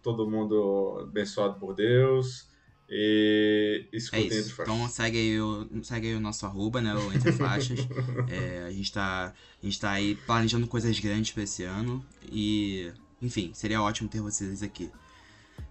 todo 0.02 0.28
mundo 0.28 0.98
abençoado 1.08 1.58
por 1.58 1.74
Deus 1.74 2.46
e 2.90 3.88
É 3.90 3.96
escutem 3.96 4.26
entre 4.26 4.38
isso. 4.40 4.54
faixas. 4.54 4.74
Então 4.74 4.88
segue 4.90 5.16
aí 5.16 5.40
o, 5.40 5.66
segue 5.82 6.08
aí 6.08 6.14
o 6.14 6.20
nosso 6.20 6.44
arroba, 6.44 6.82
né? 6.82 6.94
O 6.94 7.10
Entre 7.10 7.32
Faixas. 7.32 7.80
É, 8.28 8.64
a, 8.66 8.70
gente 8.70 8.92
tá, 8.92 9.32
a 9.62 9.64
gente 9.64 9.80
tá 9.80 9.92
aí 9.92 10.14
planejando 10.26 10.66
coisas 10.66 11.00
grandes 11.00 11.32
pra 11.32 11.42
esse 11.42 11.64
ano. 11.64 12.04
E, 12.30 12.92
enfim, 13.22 13.52
seria 13.54 13.80
ótimo 13.80 14.06
ter 14.06 14.20
vocês 14.20 14.62
aqui. 14.62 14.90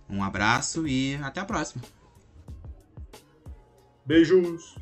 Um 0.09 0.23
abraço 0.23 0.88
e 0.88 1.13
até 1.17 1.41
a 1.41 1.45
próxima. 1.45 1.83
Beijos! 4.03 4.75